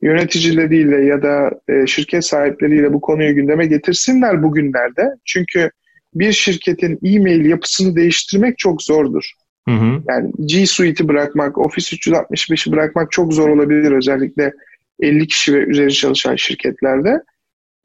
yöneticileriyle 0.03 1.05
ya 1.05 1.21
da 1.23 1.51
e, 1.67 1.87
şirket 1.87 2.25
sahipleriyle 2.25 2.93
bu 2.93 3.01
konuyu 3.01 3.35
gündeme 3.35 3.65
getirsinler 3.65 4.43
bugünlerde. 4.43 5.09
Çünkü 5.25 5.69
bir 6.13 6.31
şirketin 6.31 6.99
e-mail 7.03 7.45
yapısını 7.45 7.95
değiştirmek 7.95 8.57
çok 8.57 8.81
zordur. 8.81 9.31
Hı 9.67 9.75
hı. 9.75 10.01
Yani 10.09 10.31
G 10.45 10.65
Suite'i 10.65 11.07
bırakmak, 11.07 11.57
Office 11.57 11.95
365'i 11.95 12.71
bırakmak 12.71 13.11
çok 13.11 13.33
zor 13.33 13.49
olabilir 13.49 13.91
özellikle 13.91 14.53
50 14.99 15.27
kişi 15.27 15.53
ve 15.53 15.57
üzeri 15.57 15.93
çalışan 15.93 16.35
şirketlerde. 16.35 17.19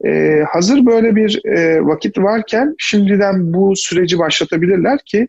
Ee, 0.06 0.42
hazır 0.48 0.86
böyle 0.86 1.16
bir 1.16 1.46
e, 1.46 1.84
vakit 1.84 2.18
varken 2.18 2.74
şimdiden 2.78 3.52
bu 3.54 3.76
süreci 3.76 4.18
başlatabilirler 4.18 4.98
ki 5.06 5.28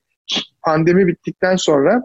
pandemi 0.63 1.07
bittikten 1.07 1.55
sonra 1.55 2.01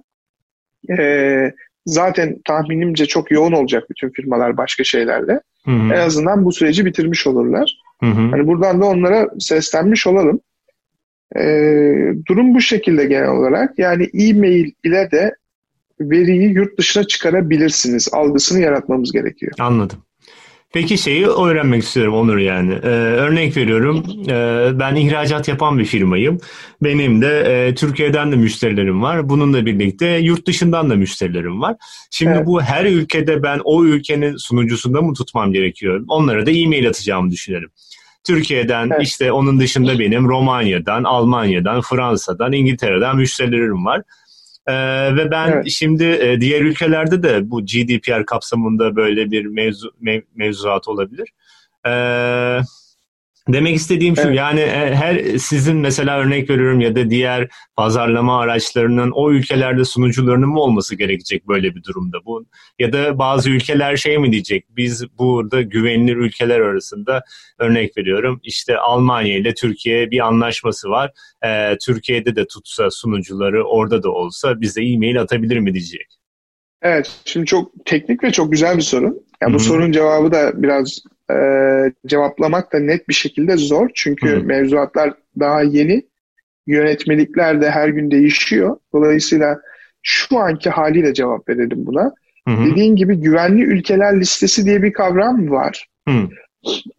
e, 0.99 1.53
zaten 1.87 2.37
tahminimce 2.45 3.07
çok 3.07 3.31
yoğun 3.31 3.53
olacak 3.53 3.91
bütün 3.91 4.11
firmalar 4.11 4.57
başka 4.57 4.85
şeylerle. 4.85 5.41
Hı 5.65 5.71
hı. 5.71 5.95
En 5.95 6.01
azından 6.01 6.45
bu 6.45 6.53
süreci 6.53 6.87
bitirmiş 6.87 7.27
olurlar. 7.27 7.79
Hı 8.01 8.07
hı. 8.07 8.31
Hani 8.31 8.47
buradan 8.47 8.81
da 8.81 8.85
onlara 8.85 9.29
seslenmiş 9.39 10.07
olalım. 10.07 10.41
Ee, 11.37 12.13
durum 12.27 12.55
bu 12.55 12.61
şekilde 12.61 13.05
genel 13.05 13.29
olarak. 13.29 13.79
Yani 13.79 14.11
e-mail 14.15 14.73
ile 14.85 15.11
de 15.11 15.35
veriyi 16.01 16.53
yurt 16.53 16.79
dışına 16.79 17.05
çıkarabilirsiniz. 17.05 18.09
Algısını 18.13 18.61
yaratmamız 18.61 19.13
gerekiyor. 19.13 19.53
Anladım. 19.59 19.99
Peki 20.75 20.99
şeyi 20.99 21.27
öğrenmek 21.27 21.83
istiyorum 21.83 22.15
Onur 22.15 22.39
yani. 22.39 22.73
Ee, 22.73 22.89
örnek 22.89 23.57
veriyorum 23.57 24.05
e, 24.29 24.71
ben 24.79 24.95
ihracat 24.95 25.49
yapan 25.49 25.79
bir 25.79 25.85
firmayım. 25.85 26.41
Benim 26.83 27.23
de 27.23 27.39
e, 27.41 27.75
Türkiye'den 27.75 28.33
de 28.33 28.37
müşterilerim 28.37 29.03
var. 29.03 29.29
Bununla 29.29 29.67
birlikte 29.67 30.07
yurt 30.07 30.47
dışından 30.47 30.91
da 30.91 30.95
müşterilerim 30.95 31.63
var. 31.63 31.77
Şimdi 32.11 32.33
evet. 32.37 32.47
bu 32.47 32.63
her 32.63 32.85
ülkede 32.85 33.43
ben 33.43 33.61
o 33.65 33.85
ülkenin 33.85 34.37
sunucusunda 34.37 35.03
mı 35.03 35.15
tutmam 35.15 35.53
gerekiyor? 35.53 36.05
Onlara 36.09 36.47
da 36.47 36.51
e-mail 36.51 36.89
atacağımı 36.89 37.31
düşünelim. 37.31 37.71
Türkiye'den 38.27 38.91
evet. 38.95 39.07
işte 39.07 39.33
onun 39.33 39.61
dışında 39.61 39.99
benim 39.99 40.29
Romanya'dan, 40.29 41.05
Almanya'dan, 41.05 41.81
Fransa'dan, 41.81 42.53
İngiltere'den 42.53 43.17
müşterilerim 43.17 43.85
var. 43.85 44.03
Ee, 44.67 45.17
ve 45.17 45.31
ben 45.31 45.49
evet. 45.53 45.71
şimdi 45.71 46.05
e, 46.05 46.41
diğer 46.41 46.61
ülkelerde 46.61 47.23
de 47.23 47.51
bu 47.51 47.67
GDPR 47.67 48.27
kapsamında 48.27 48.97
böyle 48.97 49.31
bir 49.31 49.47
mevzu, 49.47 49.93
mev, 50.01 50.21
mevzuat 50.35 50.89
olabilir. 50.89 51.29
Ee, 51.87 52.61
Demek 53.49 53.77
istediğim 53.77 54.17
şu 54.17 54.23
evet. 54.23 54.37
yani 54.37 54.61
e, 54.61 54.95
her 54.95 55.39
sizin 55.39 55.77
mesela 55.77 56.19
örnek 56.19 56.51
veriyorum 56.51 56.81
ya 56.81 56.97
da 56.97 57.11
diğer 57.11 57.49
pazarlama 57.77 58.41
araçlarının 58.41 59.11
o 59.11 59.33
ülkelerde 59.33 59.85
sunucularının 59.85 60.49
mı 60.49 60.61
olması 60.61 60.97
gerekecek 60.97 61.49
böyle 61.49 61.75
bir 61.75 61.83
durumda 61.83 62.19
bu 62.25 62.47
ya 62.79 62.93
da 62.93 63.19
bazı 63.19 63.51
ülkeler 63.51 63.97
şey 63.97 64.19
mi 64.19 64.33
diyecek 64.33 64.65
biz 64.71 65.19
burada 65.19 65.63
güvenilir 65.63 66.17
ülkeler 66.17 66.61
arasında 66.61 67.23
örnek 67.59 67.97
veriyorum 67.97 68.41
işte 68.43 68.79
Almanya 68.79 69.39
ile 69.39 69.55
Türkiye 69.55 70.11
bir 70.11 70.27
anlaşması 70.27 70.89
var 70.89 71.11
ee, 71.47 71.79
Türkiye'de 71.79 72.37
de 72.37 72.47
tutsa 72.47 72.91
sunucuları 72.91 73.65
orada 73.65 74.03
da 74.03 74.11
olsa 74.11 74.61
bize 74.61 74.85
e-mail 74.85 75.21
atabilir 75.21 75.59
mi 75.59 75.75
diyecek. 75.75 76.19
Evet 76.83 77.21
şimdi 77.25 77.47
çok 77.47 77.87
teknik 77.87 78.25
ve 78.25 78.33
çok 78.33 78.53
güzel 78.53 78.77
bir 78.77 78.83
soru. 78.83 79.23
Yani 79.43 79.55
bu 79.55 79.59
Hı-hı. 79.59 79.67
sorunun 79.67 79.93
cevabı 79.93 80.33
da 80.33 80.63
biraz 80.63 80.99
e, 81.31 81.37
cevaplamak 82.07 82.73
da 82.73 82.79
net 82.79 83.09
bir 83.09 83.15
şekilde 83.15 83.57
zor. 83.57 83.89
Çünkü 83.95 84.29
Hı. 84.29 84.45
mevzuatlar 84.45 85.15
daha 85.41 85.63
yeni. 85.63 86.03
Yönetmelikler 86.67 87.63
de 87.63 87.71
her 87.71 87.89
gün 87.89 88.11
değişiyor. 88.11 88.77
Dolayısıyla 88.93 89.61
şu 90.03 90.39
anki 90.39 90.71
haliyle 90.71 91.15
cevap 91.15 91.49
verelim 91.49 91.87
buna. 91.87 92.13
Hı 92.49 92.55
hı. 92.55 92.65
Dediğin 92.65 92.97
gibi 92.97 93.17
güvenli 93.17 93.63
ülkeler 93.63 94.21
listesi 94.21 94.65
diye 94.65 94.83
bir 94.83 94.93
kavram 94.93 95.51
var. 95.51 95.89
Hı. 96.09 96.29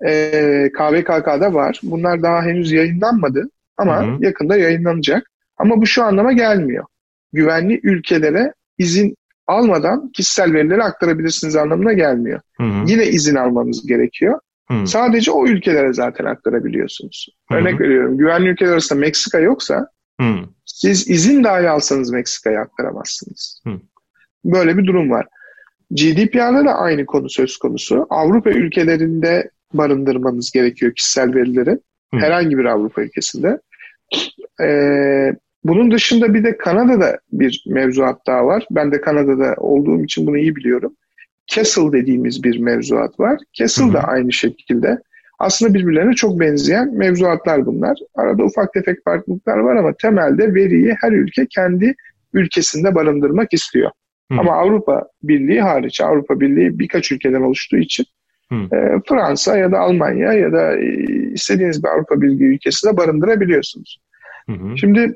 Ee, 0.08 0.70
KVKK'da 0.78 1.54
var. 1.54 1.80
Bunlar 1.84 2.24
daha 2.24 2.42
henüz 2.44 2.72
yayınlanmadı 2.72 3.50
ama 3.78 4.08
hı 4.08 4.12
hı. 4.12 4.26
yakında 4.26 4.58
yayınlanacak. 4.58 5.32
Ama 5.58 5.82
bu 5.82 5.86
şu 5.86 6.04
anlama 6.04 6.34
gelmiyor. 6.34 6.86
Güvenli 7.34 7.80
ülkelere 7.84 8.54
izin 8.78 9.16
almadan 9.48 10.12
kişisel 10.12 10.54
verileri 10.54 10.84
aktarabilirsiniz 10.84 11.56
anlamına 11.56 11.94
gelmiyor. 11.94 12.42
Hı 12.58 12.64
hı. 12.64 12.84
Yine 12.88 13.06
izin 13.06 13.36
almanız 13.36 13.88
gerekiyor. 13.88 14.40
Hı. 14.72 14.88
Sadece 14.88 15.32
o 15.32 15.48
ülkelere 15.48 15.94
zaten 15.94 16.26
aktarabiliyorsunuz. 16.26 17.28
Hı. 17.50 17.56
Örnek 17.56 17.82
veriyorum 17.82 18.18
güvenli 18.18 18.50
ülkeler 18.50 18.72
arasında 18.72 19.00
Meksika 19.00 19.40
yoksa 19.40 19.88
hı. 20.22 20.36
siz 20.66 21.10
izin 21.10 21.44
dahi 21.44 21.70
alsanız 21.70 22.12
Meksika'ya 22.12 22.62
aktaramazsınız. 22.62 23.62
Hı. 23.68 23.72
Böyle 24.46 24.78
bir 24.78 24.86
durum 24.86 25.10
var. 25.10 25.28
GDPR'da 25.92 26.66
da 26.66 26.74
aynı 26.74 27.06
konu 27.06 27.30
söz 27.30 27.58
konusu. 27.58 28.08
Avrupa 28.10 28.50
ülkelerinde 28.50 29.52
barındırmanız 29.74 30.52
gerekiyor 30.52 30.96
kişisel 30.96 31.36
verileri. 31.36 31.80
Hı. 32.14 32.18
Herhangi 32.18 32.58
bir 32.58 32.66
Avrupa 32.66 33.02
ülkesinde. 33.02 33.60
Ee, 34.62 35.32
bunun 35.68 35.92
dışında 35.92 36.34
bir 36.34 36.44
de 36.44 36.58
Kanada'da 36.58 37.20
bir 37.32 37.64
mevzuat 37.68 38.28
daha 38.28 38.46
var. 38.46 38.68
Ben 38.72 38.92
de 38.92 39.02
Kanada'da 39.02 39.54
olduğum 39.58 40.04
için 40.04 40.28
bunu 40.28 40.38
iyi 40.38 40.56
biliyorum. 40.56 40.96
Castle 41.48 41.92
dediğimiz 41.92 42.44
bir 42.44 42.60
mevzuat 42.60 43.20
var. 43.20 43.40
Castle 43.54 43.94
da 43.94 44.00
aynı 44.00 44.34
şekilde. 44.34 45.02
Aslında 45.40 45.74
birbirlerine 45.74 46.14
çok 46.14 46.40
benzeyen 46.40 46.98
mevzuatlar 46.98 47.66
bunlar. 47.66 47.98
Arada 48.16 48.44
ufak 48.44 48.74
tefek 48.74 49.04
farklılıklar 49.04 49.58
var 49.58 49.76
ama 49.76 49.94
temelde 49.94 50.54
veriyi 50.54 50.96
her 51.02 51.12
ülke 51.12 51.46
kendi 51.50 51.96
ülkesinde 52.34 52.96
barındırmak 52.96 53.54
istiyor. 53.54 53.92
Hı. 54.32 54.40
Ama 54.40 54.52
Avrupa 54.52 55.04
Birliği 55.24 55.62
hariç, 55.62 56.02
Avrupa 56.02 56.40
Birliği 56.40 56.80
birkaç 56.80 57.12
ülkeden 57.12 57.42
oluştuğu 57.42 57.78
için 57.78 58.06
e, 58.52 58.78
Fransa 59.10 59.58
ya 59.58 59.72
da 59.72 59.80
Almanya 59.80 60.34
ya 60.34 60.52
da 60.52 60.78
e, 60.78 60.86
istediğiniz 61.34 61.84
bir 61.84 61.90
Avrupa 61.90 62.22
Birliği 62.22 62.56
ülkesinde 62.56 62.98
barındırabiliyorsunuz. 62.98 64.00
Hı 64.50 64.52
hı. 64.52 64.78
Şimdi 64.78 65.14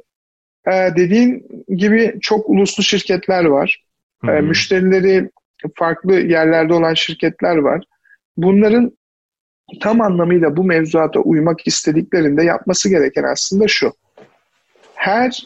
e, 0.72 0.96
dediğin 0.96 1.48
gibi 1.68 2.16
çok 2.22 2.50
uluslu 2.50 2.84
şirketler 2.84 3.46
var. 3.46 3.84
E, 4.28 4.32
müşterileri 4.32 5.30
farklı 5.76 6.14
yerlerde 6.20 6.74
olan 6.74 6.94
şirketler 6.94 7.56
var. 7.56 7.84
Bunların 8.38 8.98
tam 9.82 10.02
anlamıyla 10.02 10.58
bu 10.58 10.64
mevzuata 10.64 11.20
uymak 11.20 11.68
istediklerinde 11.68 12.44
yapması 12.44 12.90
gereken 12.90 13.24
aslında 13.24 13.68
şu. 13.68 13.94
Her 14.96 15.44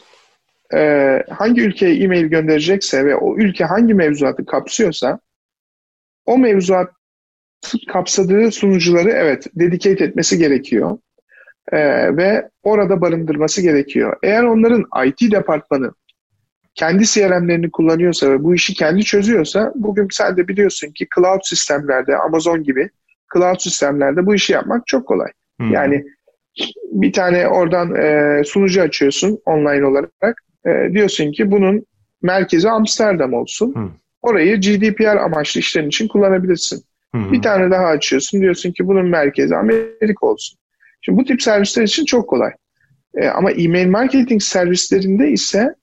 e, 0.74 1.22
hangi 1.30 1.62
ülkeye 1.62 1.96
e-mail 1.96 2.26
gönderecekse 2.26 3.06
ve 3.06 3.16
o 3.16 3.36
ülke 3.36 3.64
hangi 3.64 3.94
mevzuatı 3.94 4.46
kapsıyorsa 4.46 5.20
o 6.26 6.38
mevzuat 6.38 6.90
kapsadığı 7.88 8.50
sunucuları 8.50 9.10
evet 9.10 9.46
dedicate 9.54 10.04
etmesi 10.04 10.38
gerekiyor 10.38 10.98
e, 11.72 11.78
ve 12.16 12.48
orada 12.62 13.00
barındırması 13.00 13.62
gerekiyor. 13.62 14.16
Eğer 14.22 14.42
onların 14.42 14.84
IT 15.06 15.32
departmanı 15.32 15.92
kendi 16.74 17.04
CRM'lerini 17.04 17.70
kullanıyorsa 17.70 18.30
ve 18.30 18.44
bu 18.44 18.54
işi 18.54 18.74
kendi 18.74 19.04
çözüyorsa 19.04 19.72
bugün 19.74 20.08
sen 20.10 20.36
de 20.36 20.48
biliyorsun 20.48 20.92
ki 20.92 21.06
cloud 21.16 21.40
sistemlerde 21.42 22.16
Amazon 22.16 22.62
gibi 22.62 22.90
cloud 23.34 23.58
sistemlerde 23.58 24.26
bu 24.26 24.34
işi 24.34 24.52
yapmak 24.52 24.86
çok 24.86 25.08
kolay. 25.08 25.28
Hmm. 25.60 25.72
Yani 25.72 26.04
bir 26.92 27.12
tane 27.12 27.48
oradan 27.48 27.94
e, 27.94 28.42
sunucu 28.44 28.82
açıyorsun 28.82 29.38
online 29.46 29.86
olarak. 29.86 30.42
E, 30.66 30.92
diyorsun 30.92 31.32
ki 31.32 31.50
bunun 31.50 31.86
merkezi 32.22 32.70
Amsterdam 32.70 33.34
olsun. 33.34 33.74
Hmm. 33.74 33.90
Orayı 34.22 34.60
GDPR 34.60 35.16
amaçlı 35.16 35.60
işlerin 35.60 35.88
için 35.88 36.08
kullanabilirsin. 36.08 36.84
Hmm. 37.10 37.32
Bir 37.32 37.42
tane 37.42 37.70
daha 37.70 37.86
açıyorsun. 37.86 38.40
Diyorsun 38.40 38.72
ki 38.72 38.86
bunun 38.86 39.06
merkezi 39.06 39.56
Amerika 39.56 40.26
olsun. 40.26 40.58
Şimdi 41.04 41.18
bu 41.18 41.24
tip 41.24 41.42
servisler 41.42 41.82
için 41.82 42.04
çok 42.04 42.28
kolay. 42.28 42.52
E, 43.14 43.28
ama 43.28 43.50
e-mail 43.50 43.86
marketing 43.86 44.42
servislerinde 44.42 45.30
ise 45.30 45.74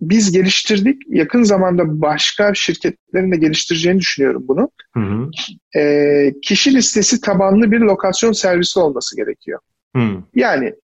biz 0.00 0.32
geliştirdik. 0.32 1.02
Yakın 1.08 1.42
zamanda 1.42 2.00
başka 2.00 2.54
şirketlerin 2.54 3.32
de 3.32 3.36
geliştireceğini 3.36 4.00
düşünüyorum 4.00 4.44
bunu. 4.48 4.70
Hı 4.94 5.00
hı. 5.00 5.30
E, 5.80 6.34
kişi 6.42 6.74
listesi 6.74 7.20
tabanlı 7.20 7.72
bir 7.72 7.80
lokasyon 7.80 8.32
servisi 8.32 8.78
olması 8.78 9.16
gerekiyor. 9.16 9.60
Hı. 9.96 10.22
Yani 10.34 10.74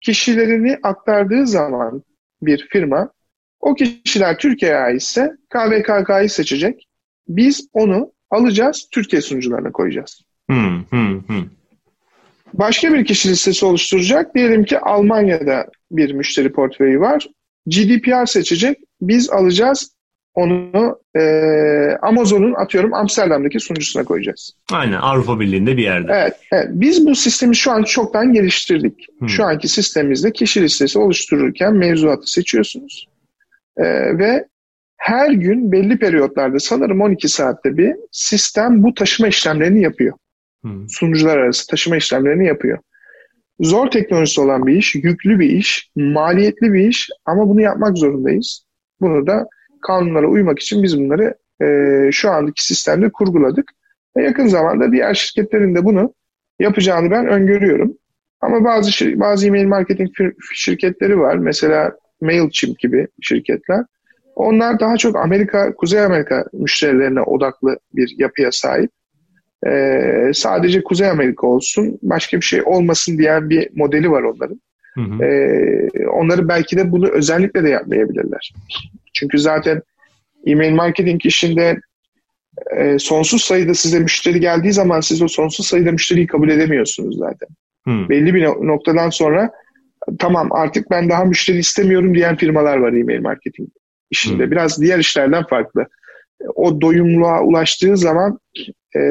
kişilerini 0.00 0.78
aktardığı 0.82 1.46
zaman 1.46 2.02
bir 2.42 2.68
firma 2.70 3.10
o 3.60 3.74
kişiler 3.74 4.38
Türkiye'ye 4.38 4.78
aitse 4.78 5.32
KVKK'yı 5.50 6.30
seçecek. 6.30 6.88
Biz 7.28 7.68
onu 7.72 8.12
alacağız, 8.30 8.88
Türkiye 8.92 9.22
sunucularına 9.22 9.72
koyacağız. 9.72 10.22
Hı 10.50 10.84
hı 10.90 11.22
hı. 11.28 11.44
Başka 12.54 12.94
bir 12.94 13.04
kişi 13.04 13.28
listesi 13.28 13.66
oluşturacak. 13.66 14.34
Diyelim 14.34 14.64
ki 14.64 14.78
Almanya'da 14.78 15.66
bir 15.90 16.12
müşteri 16.12 16.52
portföyü 16.52 17.00
var. 17.00 17.26
GDPR 17.66 18.26
seçecek. 18.26 18.78
Biz 19.00 19.30
alacağız 19.30 19.90
onu 20.34 20.98
e, 21.16 21.22
Amazon'un 22.02 22.54
atıyorum 22.54 22.94
Amsterdam'daki 22.94 23.60
sunucusuna 23.60 24.04
koyacağız. 24.04 24.52
Aynen 24.72 24.96
Avrupa 24.96 25.40
Birliği'nde 25.40 25.76
bir 25.76 25.82
yerde. 25.82 26.12
Evet, 26.12 26.34
evet. 26.52 26.68
Biz 26.70 27.06
bu 27.06 27.14
sistemi 27.14 27.56
şu 27.56 27.70
an 27.70 27.82
çoktan 27.82 28.32
geliştirdik. 28.32 29.06
Hmm. 29.18 29.28
Şu 29.28 29.44
anki 29.44 29.68
sistemimizde 29.68 30.32
kişi 30.32 30.62
listesi 30.62 30.98
oluştururken 30.98 31.74
mevzuatı 31.74 32.30
seçiyorsunuz. 32.32 33.08
E, 33.76 33.84
ve 34.18 34.44
her 34.96 35.30
gün 35.30 35.72
belli 35.72 35.98
periyotlarda 35.98 36.58
sanırım 36.58 37.00
12 37.00 37.28
saatte 37.28 37.76
bir 37.76 37.94
sistem 38.12 38.82
bu 38.82 38.94
taşıma 38.94 39.28
işlemlerini 39.28 39.82
yapıyor. 39.82 40.14
Sunucular 40.88 41.38
arası 41.38 41.66
taşıma 41.66 41.96
işlemlerini 41.96 42.46
yapıyor. 42.46 42.78
zor 43.60 43.90
teknolojisi 43.90 44.40
olan 44.40 44.66
bir 44.66 44.72
iş, 44.72 44.94
yüklü 44.94 45.38
bir 45.38 45.50
iş, 45.50 45.90
maliyetli 45.96 46.72
bir 46.72 46.88
iş 46.88 47.10
ama 47.24 47.48
bunu 47.48 47.60
yapmak 47.60 47.98
zorundayız. 47.98 48.64
Bunu 49.00 49.26
da 49.26 49.46
kanunlara 49.86 50.26
uymak 50.26 50.58
için 50.58 50.82
biz 50.82 50.98
bunları 50.98 51.34
e, 51.62 52.12
şu 52.12 52.30
andaki 52.30 52.64
sistemde 52.64 53.10
kurguladık. 53.12 53.70
Ve 54.16 54.22
yakın 54.22 54.46
zamanda 54.46 54.92
diğer 54.92 55.14
şirketlerin 55.14 55.74
de 55.74 55.84
bunu 55.84 56.14
yapacağını 56.60 57.10
ben 57.10 57.26
öngörüyorum. 57.26 57.92
Ama 58.40 58.64
bazı 58.64 59.20
bazı 59.20 59.46
email 59.46 59.66
marketing 59.66 60.10
şirketleri 60.54 61.18
var. 61.18 61.36
Mesela 61.36 61.92
Mailchimp 62.20 62.78
gibi 62.78 63.08
şirketler. 63.20 63.84
Onlar 64.34 64.80
daha 64.80 64.96
çok 64.96 65.16
Amerika, 65.16 65.74
Kuzey 65.74 66.00
Amerika 66.00 66.44
müşterilerine 66.52 67.20
odaklı 67.20 67.78
bir 67.94 68.14
yapıya 68.18 68.52
sahip. 68.52 68.90
Ee, 69.66 70.30
sadece 70.34 70.82
Kuzey 70.82 71.10
Amerika 71.10 71.46
olsun, 71.46 71.98
başka 72.02 72.36
bir 72.36 72.42
şey 72.42 72.62
olmasın 72.62 73.18
diyen 73.18 73.50
bir 73.50 73.68
modeli 73.74 74.10
var 74.10 74.22
onların. 74.22 74.60
Hı 74.94 75.00
hı. 75.00 75.24
Ee, 75.24 76.06
onları 76.06 76.48
belki 76.48 76.76
de 76.76 76.92
bunu 76.92 77.08
özellikle 77.08 77.64
de 77.64 77.68
yapmayabilirler. 77.68 78.52
Çünkü 79.14 79.38
zaten 79.38 79.82
e-mail 80.46 80.72
marketing 80.72 81.26
işinde 81.26 81.80
e, 82.76 82.98
sonsuz 82.98 83.42
sayıda 83.42 83.74
size 83.74 83.98
müşteri 83.98 84.40
geldiği 84.40 84.72
zaman 84.72 85.00
siz 85.00 85.22
o 85.22 85.28
sonsuz 85.28 85.66
sayıda 85.66 85.92
müşteriyi 85.92 86.26
kabul 86.26 86.48
edemiyorsunuz 86.48 87.18
zaten. 87.18 87.48
Hı. 87.88 88.08
Belli 88.08 88.34
bir 88.34 88.44
noktadan 88.44 89.10
sonra 89.10 89.50
tamam 90.18 90.52
artık 90.52 90.90
ben 90.90 91.08
daha 91.08 91.24
müşteri 91.24 91.58
istemiyorum 91.58 92.14
diyen 92.14 92.36
firmalar 92.36 92.76
var 92.76 92.92
e-mail 92.92 93.20
marketing 93.20 93.68
işinde. 94.10 94.44
Hı. 94.44 94.50
Biraz 94.50 94.80
diğer 94.80 94.98
işlerden 94.98 95.44
farklı. 95.46 95.86
O 96.54 96.80
doyumluğa 96.80 97.42
ulaştığı 97.42 97.96
zaman 97.96 98.38
e, 98.96 99.02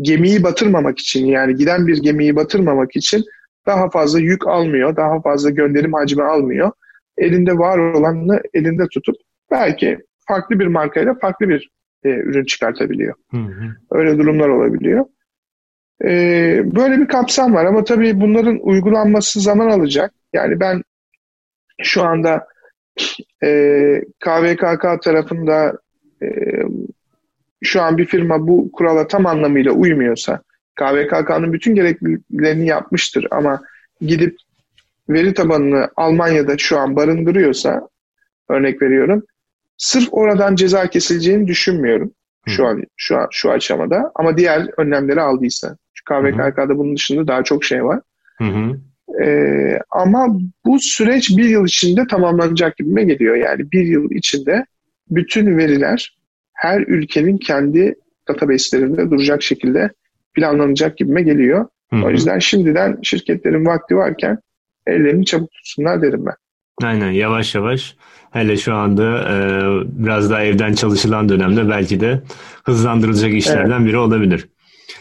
gemiyi 0.00 0.42
batırmamak 0.42 0.98
için 0.98 1.26
yani 1.26 1.54
giden 1.54 1.86
bir 1.86 2.02
gemiyi 2.02 2.36
batırmamak 2.36 2.96
için 2.96 3.24
daha 3.66 3.90
fazla 3.90 4.18
yük 4.20 4.46
almıyor, 4.46 4.96
daha 4.96 5.20
fazla 5.20 5.50
gönderim 5.50 5.92
hacmi 5.92 6.22
almıyor. 6.22 6.72
Elinde 7.18 7.58
var 7.58 7.78
olanını 7.78 8.40
elinde 8.54 8.82
tutup 8.92 9.16
belki 9.50 9.98
farklı 10.28 10.60
bir 10.60 10.66
markayla 10.66 11.14
farklı 11.14 11.48
bir 11.48 11.70
e, 12.04 12.08
ürün 12.08 12.44
çıkartabiliyor. 12.44 13.14
Hı 13.30 13.36
hı. 13.36 13.64
Öyle 13.90 14.18
durumlar 14.18 14.48
olabiliyor. 14.48 15.04
E, 16.04 16.08
böyle 16.76 16.98
bir 16.98 17.08
kapsam 17.08 17.54
var 17.54 17.64
ama 17.64 17.84
tabii 17.84 18.20
bunların 18.20 18.58
uygulanması 18.62 19.40
zaman 19.40 19.70
alacak. 19.70 20.12
Yani 20.32 20.60
ben 20.60 20.82
şu 21.82 22.02
anda 22.02 22.46
e, 23.42 23.48
KVKK 24.20 25.02
tarafında 25.02 25.78
e, 26.22 26.28
şu 27.62 27.82
an 27.82 27.98
bir 27.98 28.04
firma 28.04 28.46
bu 28.48 28.72
kurala 28.72 29.08
tam 29.08 29.26
anlamıyla 29.26 29.72
uymuyorsa 29.72 30.42
KVKK'nın 30.74 31.52
bütün 31.52 31.74
gerekliliklerini 31.74 32.66
yapmıştır 32.66 33.26
ama 33.30 33.62
gidip 34.00 34.36
veri 35.08 35.34
tabanını 35.34 35.88
Almanya'da 35.96 36.58
şu 36.58 36.78
an 36.78 36.96
barındırıyorsa 36.96 37.88
örnek 38.48 38.82
veriyorum 38.82 39.22
sırf 39.76 40.08
oradan 40.10 40.54
ceza 40.54 40.90
kesileceğini 40.90 41.46
düşünmüyorum 41.46 42.12
şu 42.46 42.66
an 42.66 42.84
şu 42.96 43.18
an 43.18 43.28
şu 43.30 43.50
aşamada 43.50 44.12
ama 44.14 44.36
diğer 44.36 44.66
önlemleri 44.76 45.20
aldıysa. 45.20 45.76
Çünkü 45.94 46.32
KVKK'da 46.32 46.78
bunun 46.78 46.96
dışında 46.96 47.26
daha 47.26 47.44
çok 47.44 47.64
şey 47.64 47.84
var. 47.84 48.00
Hı 48.38 48.44
hı. 48.44 48.80
Ee, 49.24 49.78
ama 49.90 50.38
bu 50.64 50.78
süreç 50.80 51.36
bir 51.36 51.44
yıl 51.44 51.66
içinde 51.66 52.06
tamamlanacak 52.06 52.76
gibime 52.76 53.04
geliyor. 53.04 53.36
Yani 53.36 53.72
bir 53.72 53.86
yıl 53.86 54.10
içinde 54.10 54.66
bütün 55.10 55.58
veriler 55.58 56.16
her 56.52 56.80
ülkenin 56.80 57.38
kendi 57.38 57.94
database'lerinde 58.28 59.10
duracak 59.10 59.42
şekilde 59.42 59.90
planlanacak 60.34 60.98
gibime 60.98 61.22
geliyor. 61.22 61.66
Hı 61.90 61.96
hı. 61.96 62.04
O 62.04 62.10
yüzden 62.10 62.38
şimdiden 62.38 62.98
şirketlerin 63.02 63.66
vakti 63.66 63.96
varken 63.96 64.38
ellerini 64.86 65.24
çabuk 65.24 65.50
tutsunlar 65.52 66.02
derim 66.02 66.26
ben. 66.26 66.34
Aynen 66.82 67.10
yavaş 67.10 67.54
yavaş 67.54 67.96
hele 68.30 68.56
şu 68.56 68.74
anda 68.74 69.02
e, 69.02 69.36
biraz 69.84 70.30
daha 70.30 70.42
evden 70.42 70.72
çalışılan 70.72 71.28
dönemde 71.28 71.68
belki 71.68 72.00
de 72.00 72.22
hızlandırılacak 72.64 73.34
işlerden 73.34 73.78
evet. 73.78 73.88
biri 73.88 73.96
olabilir. 73.96 74.48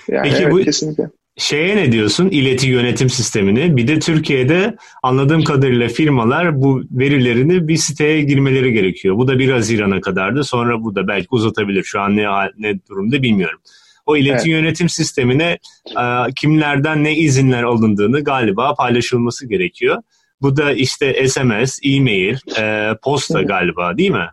Yani 0.08 0.30
Peki 0.30 0.44
evet, 0.44 0.54
bu 0.54 0.60
kesinlikle. 0.60 1.10
Şeye 1.40 1.76
ne 1.76 1.92
diyorsun 1.92 2.30
ileti 2.30 2.68
yönetim 2.68 3.10
sistemini? 3.10 3.78
Bir 3.78 3.88
de 3.88 4.00
Türkiye'de 4.00 4.76
anladığım 5.04 5.44
kadarıyla 5.44 5.88
firmalar 5.88 6.62
bu 6.62 6.82
verilerini 6.92 7.68
bir 7.68 7.78
siteye 7.78 8.22
girmeleri 8.22 8.74
gerekiyor. 8.74 9.18
Bu 9.18 9.28
da 9.28 9.40
1 9.40 9.50
Haziran'a 9.50 10.02
kadardı. 10.02 10.44
Sonra 10.44 10.84
bu 10.84 10.96
da 10.96 11.08
belki 11.08 11.28
uzatabilir. 11.32 11.84
Şu 11.84 12.02
an 12.02 12.18
ne, 12.18 12.26
ne 12.58 12.80
durumda 12.90 13.22
bilmiyorum. 13.22 13.60
O 14.06 14.18
ileti 14.18 14.34
evet. 14.34 14.48
yönetim 14.48 14.90
sistemine 14.90 15.58
e, 16.00 16.04
kimlerden 16.36 17.04
ne 17.04 17.16
izinler 17.16 17.64
alındığını 17.64 18.24
galiba 18.24 18.74
paylaşılması 18.76 19.48
gerekiyor. 19.48 19.98
Bu 20.42 20.58
da 20.58 20.72
işte 20.72 21.28
SMS, 21.28 21.80
e-mail, 21.84 22.38
e, 22.58 22.94
posta 23.04 23.42
galiba 23.42 23.98
değil 23.98 24.12
mi? 24.12 24.30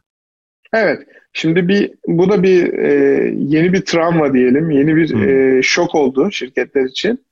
Evet. 0.73 0.99
Şimdi 1.39 1.69
bir 1.69 1.91
bu 2.07 2.31
da 2.31 2.43
bir 2.43 2.73
e, 2.73 2.91
yeni 3.39 3.73
bir 3.73 3.81
travma 3.81 4.35
diyelim, 4.35 4.71
yeni 4.71 4.97
bir 4.97 5.15
e, 5.15 5.63
şok 5.63 5.95
oldu 5.95 6.31
şirketler 6.31 6.85
için. 6.85 7.25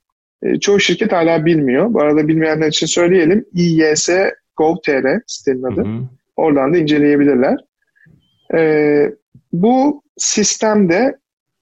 E, 0.43 0.59
çoğu 0.59 0.79
şirket 0.79 1.11
hala 1.11 1.45
bilmiyor. 1.45 1.93
Bu 1.93 2.01
arada 2.01 2.27
bilmeyenler 2.27 2.67
için 2.67 2.87
söyleyelim. 2.87 3.45
İYS 3.53 4.09
Gov.tr 4.57 5.19
sitenin 5.27 5.63
adı. 5.63 5.81
Hı 5.81 6.01
Oradan 6.35 6.73
da 6.73 6.77
inceleyebilirler. 6.77 7.57
E, 8.53 8.59
bu 9.53 10.03
sistemde 10.17 11.15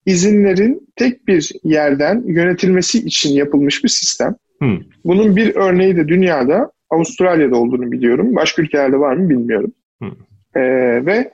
izinlerin 0.06 0.88
tek 0.96 1.28
bir 1.28 1.52
yerden 1.64 2.24
yönetilmesi 2.26 3.00
için 3.00 3.34
yapılmış 3.34 3.84
bir 3.84 3.90
sistem. 3.90 4.36
Hı. 4.62 4.78
Bunun 5.06 5.36
bir 5.36 5.56
örneği 5.56 5.98
de 5.98 6.08
dünyada 6.08 6.72
Avustralya'da 6.90 7.56
olduğunu 7.56 7.92
biliyorum. 7.92 8.36
Başka 8.36 8.62
ülkelerde 8.62 9.00
var 9.00 9.16
mı 9.16 9.30
bilmiyorum. 9.30 9.72
Hı. 10.02 10.08
E, 10.60 10.62
ve 11.06 11.32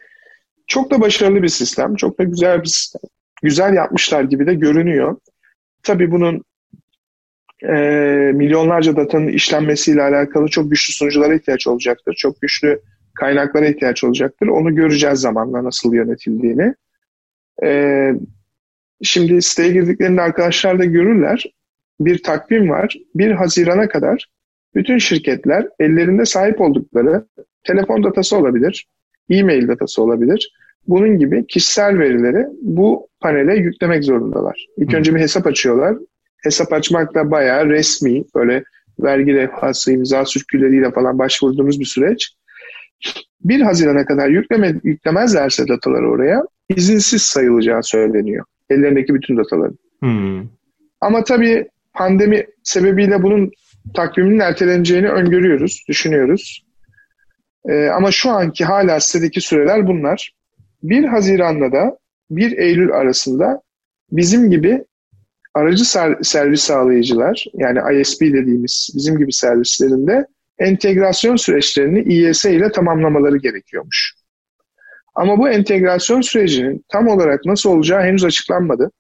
çok 0.70 0.92
da 0.92 1.02
başarılı 1.02 1.44
bir 1.44 1.48
sistem, 1.48 1.96
çok 1.96 2.20
da 2.20 2.24
güzel 2.24 2.62
bir 2.62 2.68
sistem. 2.68 3.02
Güzel 3.44 3.74
yapmışlar 3.74 4.24
gibi 4.24 4.48
de 4.48 4.54
görünüyor. 4.54 5.18
Tabii 5.84 6.12
bunun 6.12 6.44
e, 7.64 7.74
milyonlarca 8.36 8.96
datanın 8.96 9.28
işlenmesiyle 9.28 10.02
alakalı 10.02 10.48
çok 10.48 10.70
güçlü 10.70 10.94
sunuculara 10.94 11.36
ihtiyaç 11.36 11.68
olacaktır. 11.68 12.14
Çok 12.18 12.42
güçlü 12.42 12.82
kaynaklara 13.16 13.68
ihtiyaç 13.68 14.04
olacaktır. 14.04 14.48
Onu 14.48 14.76
göreceğiz 14.76 15.20
zamanla 15.20 15.64
nasıl 15.64 15.94
yönetildiğini. 15.94 16.74
E, 17.64 18.12
şimdi 19.04 19.42
siteye 19.42 19.72
girdiklerinde 19.72 20.22
arkadaşlar 20.22 20.80
da 20.80 20.86
görürler. 20.86 21.46
Bir 22.00 22.24
takvim 22.24 22.70
var. 22.70 22.98
1 23.16 23.32
Haziran'a 23.32 23.88
kadar 23.88 24.30
bütün 24.76 24.98
şirketler 24.98 25.68
ellerinde 25.80 26.26
sahip 26.26 26.62
oldukları 26.62 27.26
telefon 27.64 28.04
datası 28.04 28.38
olabilir, 28.38 28.88
e-mail 29.30 29.68
datası 29.68 30.02
olabilir. 30.02 30.54
Bunun 30.88 31.20
gibi 31.20 31.48
kişisel 31.48 32.00
verileri 32.00 32.46
bu 32.62 33.08
panele 33.20 33.56
yüklemek 33.56 34.04
zorundalar. 34.04 34.66
İlk 34.78 34.94
önce 34.94 35.16
bir 35.16 35.20
hesap 35.20 35.48
açıyorlar. 35.48 35.98
Hesap 36.44 36.74
açmak 36.74 37.16
da 37.16 37.32
bayağı 37.32 37.70
resmi, 37.70 38.24
böyle 38.36 38.64
vergi 39.00 39.36
levhası, 39.36 39.92
imza 39.92 40.26
sürküleriyle 40.26 40.92
falan 40.92 41.20
başvurduğumuz 41.20 41.80
bir 41.80 41.86
süreç. 41.86 42.34
1 43.44 43.62
Haziran'a 43.62 44.06
kadar 44.06 44.30
yükleme, 44.30 44.76
yüklemezlerse 44.84 45.68
dataları 45.68 46.10
oraya 46.10 46.44
izinsiz 46.70 47.22
sayılacağı 47.22 47.84
söyleniyor. 47.84 48.46
Ellerindeki 48.70 49.14
bütün 49.14 49.38
dataların. 49.38 49.78
Hmm. 50.00 50.48
Ama 51.02 51.24
tabii 51.24 51.68
pandemi 51.94 52.46
sebebiyle 52.64 53.24
bunun 53.24 53.52
takviminin 53.94 54.40
erteleneceğini 54.40 55.10
öngörüyoruz, 55.10 55.84
düşünüyoruz. 55.88 56.66
Ee, 57.66 57.88
ama 57.88 58.12
şu 58.12 58.30
anki 58.30 58.66
hala 58.66 59.00
sitedeki 59.00 59.42
süreler 59.42 59.88
bunlar. 59.88 60.34
1 60.84 61.04
Haziran'la 61.04 61.72
da 61.72 61.98
1 62.30 62.58
Eylül 62.58 62.92
arasında 62.92 63.62
bizim 64.12 64.50
gibi 64.50 64.84
aracı 65.54 65.86
servis 66.22 66.62
sağlayıcılar 66.62 67.46
yani 67.54 68.02
ISP 68.02 68.22
dediğimiz 68.22 68.90
bizim 68.96 69.18
gibi 69.18 69.34
servislerinde 69.34 70.26
entegrasyon 70.60 71.36
süreçlerini 71.36 72.02
İYS 72.02 72.46
ile 72.46 72.72
tamamlamaları 72.72 73.38
gerekiyormuş. 73.38 74.14
Ama 75.16 75.38
bu 75.38 75.50
entegrasyon 75.50 76.22
sürecinin 76.22 76.86
tam 76.90 77.08
olarak 77.08 77.46
nasıl 77.46 77.70
olacağı 77.70 78.02
henüz 78.02 78.24
açıklanmadı. 78.24 78.92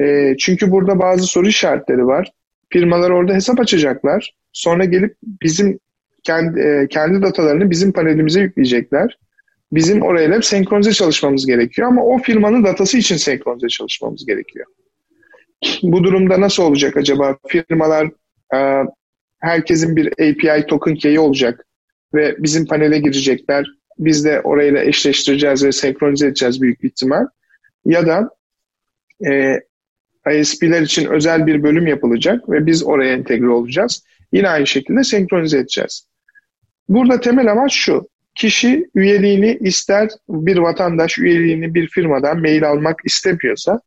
E, 0.00 0.36
çünkü 0.38 0.70
burada 0.70 0.98
bazı 0.98 1.26
soru 1.26 1.48
işaretleri 1.48 2.06
var. 2.06 2.32
Firmalar 2.70 3.10
orada 3.10 3.34
hesap 3.34 3.60
açacaklar. 3.60 4.34
Sonra 4.52 4.84
gelip 4.84 5.16
bizim 5.42 5.78
kendi, 6.24 6.60
e, 6.60 6.88
kendi 6.88 7.22
datalarını 7.22 7.70
bizim 7.70 7.92
panelimize 7.92 8.40
yükleyecekler. 8.40 9.18
Bizim 9.72 10.02
orayla 10.02 10.42
senkronize 10.42 10.92
çalışmamız 10.92 11.46
gerekiyor 11.46 11.88
ama 11.88 12.04
o 12.04 12.18
firmanın 12.18 12.64
datası 12.64 12.98
için 12.98 13.16
senkronize 13.16 13.68
çalışmamız 13.68 14.26
gerekiyor. 14.26 14.66
Bu 15.82 16.04
durumda 16.04 16.40
nasıl 16.40 16.62
olacak 16.62 16.96
acaba? 16.96 17.36
Firmalar 17.48 18.10
e, 18.54 18.84
herkesin 19.40 19.96
bir 19.96 20.06
API 20.06 20.66
token 20.66 20.94
key'i 20.94 21.20
olacak 21.20 21.66
ve 22.14 22.36
bizim 22.38 22.66
panele 22.66 22.98
girecekler. 22.98 23.66
Biz 23.98 24.24
de 24.24 24.40
orayla 24.40 24.84
eşleştireceğiz 24.84 25.64
ve 25.64 25.72
senkronize 25.72 26.26
edeceğiz 26.26 26.62
büyük 26.62 26.84
ihtimal. 26.84 27.26
Ya 27.84 28.06
da 28.06 28.30
e, 29.26 29.60
ISP'ler 30.40 30.82
için 30.82 31.10
özel 31.10 31.46
bir 31.46 31.62
bölüm 31.62 31.86
yapılacak 31.86 32.50
ve 32.50 32.66
biz 32.66 32.84
oraya 32.84 33.12
entegre 33.12 33.48
olacağız. 33.48 34.04
Yine 34.32 34.48
aynı 34.48 34.66
şekilde 34.66 35.04
senkronize 35.04 35.58
edeceğiz. 35.58 36.08
Burada 36.88 37.20
temel 37.20 37.52
amaç 37.52 37.72
şu. 37.72 38.08
Kişi 38.34 38.86
üyeliğini 38.94 39.58
ister 39.60 40.08
bir 40.28 40.56
vatandaş 40.56 41.18
üyeliğini 41.18 41.74
bir 41.74 41.88
firmadan 41.88 42.40
mail 42.40 42.68
almak 42.68 43.00
istemiyorsa 43.04 43.80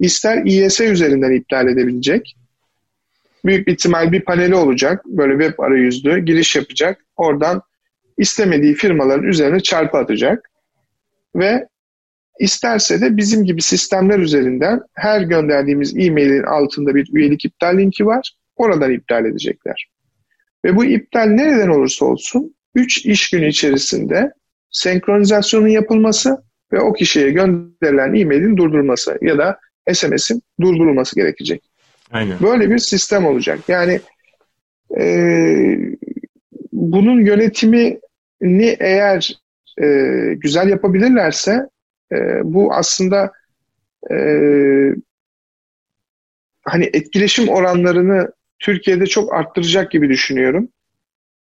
ister 0.00 0.44
İYS 0.44 0.80
üzerinden 0.80 1.32
iptal 1.32 1.68
edebilecek. 1.68 2.36
Büyük 3.44 3.68
ihtimal 3.68 4.12
bir 4.12 4.20
paneli 4.20 4.54
olacak. 4.54 5.02
Böyle 5.06 5.44
web 5.44 5.58
arayüzlü 5.58 6.18
giriş 6.24 6.56
yapacak. 6.56 7.04
Oradan 7.16 7.62
istemediği 8.18 8.74
firmaların 8.74 9.26
üzerine 9.26 9.60
çarpı 9.60 9.98
atacak. 9.98 10.50
Ve 11.36 11.68
isterse 12.40 13.00
de 13.00 13.16
bizim 13.16 13.44
gibi 13.44 13.62
sistemler 13.62 14.18
üzerinden 14.18 14.80
her 14.94 15.20
gönderdiğimiz 15.20 15.96
e-mailin 15.96 16.42
altında 16.42 16.94
bir 16.94 17.08
üyelik 17.14 17.44
iptal 17.44 17.78
linki 17.78 18.06
var. 18.06 18.32
Oradan 18.56 18.92
iptal 18.92 19.24
edecekler. 19.24 19.90
Ve 20.64 20.76
bu 20.76 20.84
iptal 20.84 21.26
nereden 21.26 21.68
olursa 21.68 22.04
olsun 22.04 22.54
3 22.74 23.06
iş 23.06 23.30
günü 23.30 23.48
içerisinde 23.48 24.32
senkronizasyonun 24.70 25.68
yapılması 25.68 26.42
ve 26.72 26.80
o 26.80 26.92
kişiye 26.92 27.30
gönderilen 27.30 28.14
e-mailin 28.14 28.56
durdurulması 28.56 29.18
ya 29.22 29.38
da 29.38 29.58
SMS'in 29.92 30.42
durdurulması 30.60 31.16
gerekecek. 31.16 31.70
Aynen. 32.12 32.36
Böyle 32.42 32.70
bir 32.70 32.78
sistem 32.78 33.26
olacak. 33.26 33.58
Yani 33.68 34.00
e, 34.98 35.04
bunun 36.72 37.24
yönetimini 37.24 38.76
eğer 38.80 39.40
e, 39.82 39.86
güzel 40.34 40.68
yapabilirlerse 40.68 41.66
e, 42.12 42.16
bu 42.44 42.74
aslında 42.74 43.32
e, 44.10 44.16
hani 46.62 46.90
etkileşim 46.92 47.48
oranlarını 47.48 48.32
Türkiye'de 48.60 49.06
çok 49.06 49.34
arttıracak 49.34 49.90
gibi 49.90 50.08
düşünüyorum. 50.08 50.68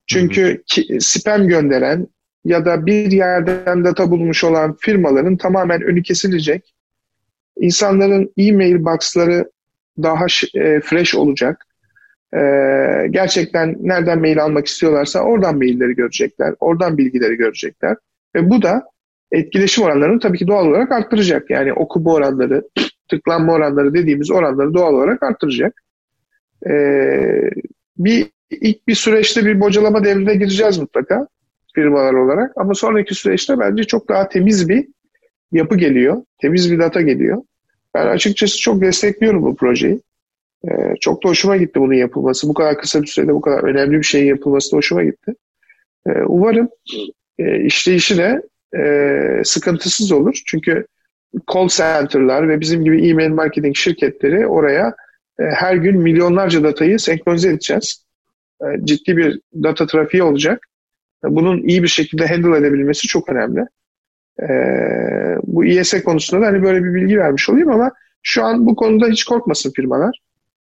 Çünkü 0.08 0.64
ki, 0.68 0.98
spam 1.00 1.48
gönderen 1.48 2.08
ya 2.46 2.66
da 2.66 2.86
bir 2.86 3.12
yerden 3.12 3.84
data 3.84 4.12
bulmuş 4.12 4.44
olan 4.44 4.76
firmaların 4.80 5.38
tamamen 5.38 5.82
önü 5.82 6.04
kesilecek. 6.04 6.74
İnsanların 7.58 8.34
e-mail 8.38 8.86
box'ları 8.86 9.52
daha 9.98 10.26
e, 10.56 10.80
fresh 10.82 11.16
olacak. 11.16 11.66
E, 12.34 12.40
gerçekten 13.10 13.76
nereden 13.80 14.20
mail 14.20 14.44
almak 14.44 14.68
istiyorlarsa 14.68 15.20
oradan 15.20 15.58
mailleri 15.58 15.96
görecekler, 15.96 16.56
oradan 16.60 16.98
bilgileri 16.98 17.36
görecekler. 17.36 17.98
Ve 18.36 18.50
bu 18.50 18.62
da 18.62 18.84
etkileşim 19.32 19.84
oranlarını 19.84 20.20
tabii 20.20 20.38
ki 20.38 20.48
doğal 20.48 20.68
olarak 20.68 20.92
arttıracak. 20.92 21.50
Yani 21.50 21.74
okuma 21.74 22.14
oranları, 22.14 22.64
tıklanma 23.10 23.54
oranları 23.54 23.94
dediğimiz 23.94 24.32
oranları 24.32 24.74
doğal 24.74 24.94
olarak 24.94 25.24
arttıracak. 25.24 25.84
E, 26.68 26.74
bir 27.98 28.28
ilk 28.52 28.88
bir 28.88 28.96
süreçte 28.96 29.46
bir 29.46 29.60
bocalama 29.60 30.04
devrine 30.04 30.36
gireceğiz 30.36 30.78
mutlaka 30.78 31.28
firmalar 31.76 32.14
olarak. 32.14 32.52
Ama 32.56 32.74
sonraki 32.74 33.16
süreçte 33.16 33.60
bence 33.60 33.84
çok 33.84 34.10
daha 34.10 34.30
temiz 34.30 34.70
bir 34.70 34.88
yapı 35.52 35.78
geliyor. 35.78 36.24
Temiz 36.42 36.72
bir 36.72 36.80
data 36.80 37.02
geliyor. 37.02 37.42
Ben 37.94 38.08
açıkçası 38.08 38.60
çok 38.60 38.82
destekliyorum 38.82 39.44
bu 39.44 39.56
projeyi. 39.56 40.02
Ee, 40.68 40.94
çok 41.02 41.24
da 41.24 41.30
hoşuma 41.30 41.58
gitti 41.58 41.80
bunun 41.80 41.94
yapılması. 41.94 42.50
Bu 42.50 42.54
kadar 42.54 42.78
kısa 42.78 43.02
bir 43.02 43.08
sürede 43.08 43.34
bu 43.34 43.42
kadar 43.42 43.64
önemli 43.64 43.98
bir 43.98 44.04
şeyin 44.04 44.26
yapılması 44.26 44.72
da 44.72 44.78
hoşuma 44.78 45.04
gitti. 45.04 45.34
Ee, 46.08 46.12
umarım 46.28 46.70
e, 47.40 47.64
işleyişi 47.64 48.18
de 48.18 48.42
e, 48.78 49.42
sıkıntısız 49.44 50.12
olur. 50.12 50.42
Çünkü 50.46 50.86
call 51.54 51.68
center'lar 51.68 52.50
ve 52.50 52.60
bizim 52.60 52.84
gibi 52.84 53.10
e-mail 53.10 53.30
marketing 53.30 53.76
şirketleri 53.76 54.48
oraya 54.48 54.96
her 55.40 55.76
gün 55.76 55.98
milyonlarca 55.98 56.64
datayı 56.64 57.00
senkronize 57.00 57.50
edeceğiz. 57.50 58.06
E, 58.62 58.66
ciddi 58.86 59.18
bir 59.18 59.42
data 59.64 59.88
trafiği 59.88 60.24
olacak. 60.24 60.68
Bunun 61.24 61.64
iyi 61.64 61.84
bir 61.84 61.88
şekilde 61.88 62.28
handle 62.28 62.58
edebilmesi 62.58 63.08
çok 63.08 63.30
önemli. 63.30 63.66
E, 64.42 64.48
bu 65.44 65.66
IS 65.66 66.04
konusunda 66.04 66.42
da 66.42 66.48
hani 66.48 66.64
böyle 66.64 66.84
bir 66.84 66.94
bilgi 66.94 67.18
vermiş 67.18 67.50
olayım 67.50 67.72
ama 67.72 67.92
şu 68.24 68.44
an 68.44 68.66
bu 68.66 68.76
konuda 68.76 69.08
hiç 69.08 69.24
korkmasın 69.24 69.72
firmalar. 69.72 70.22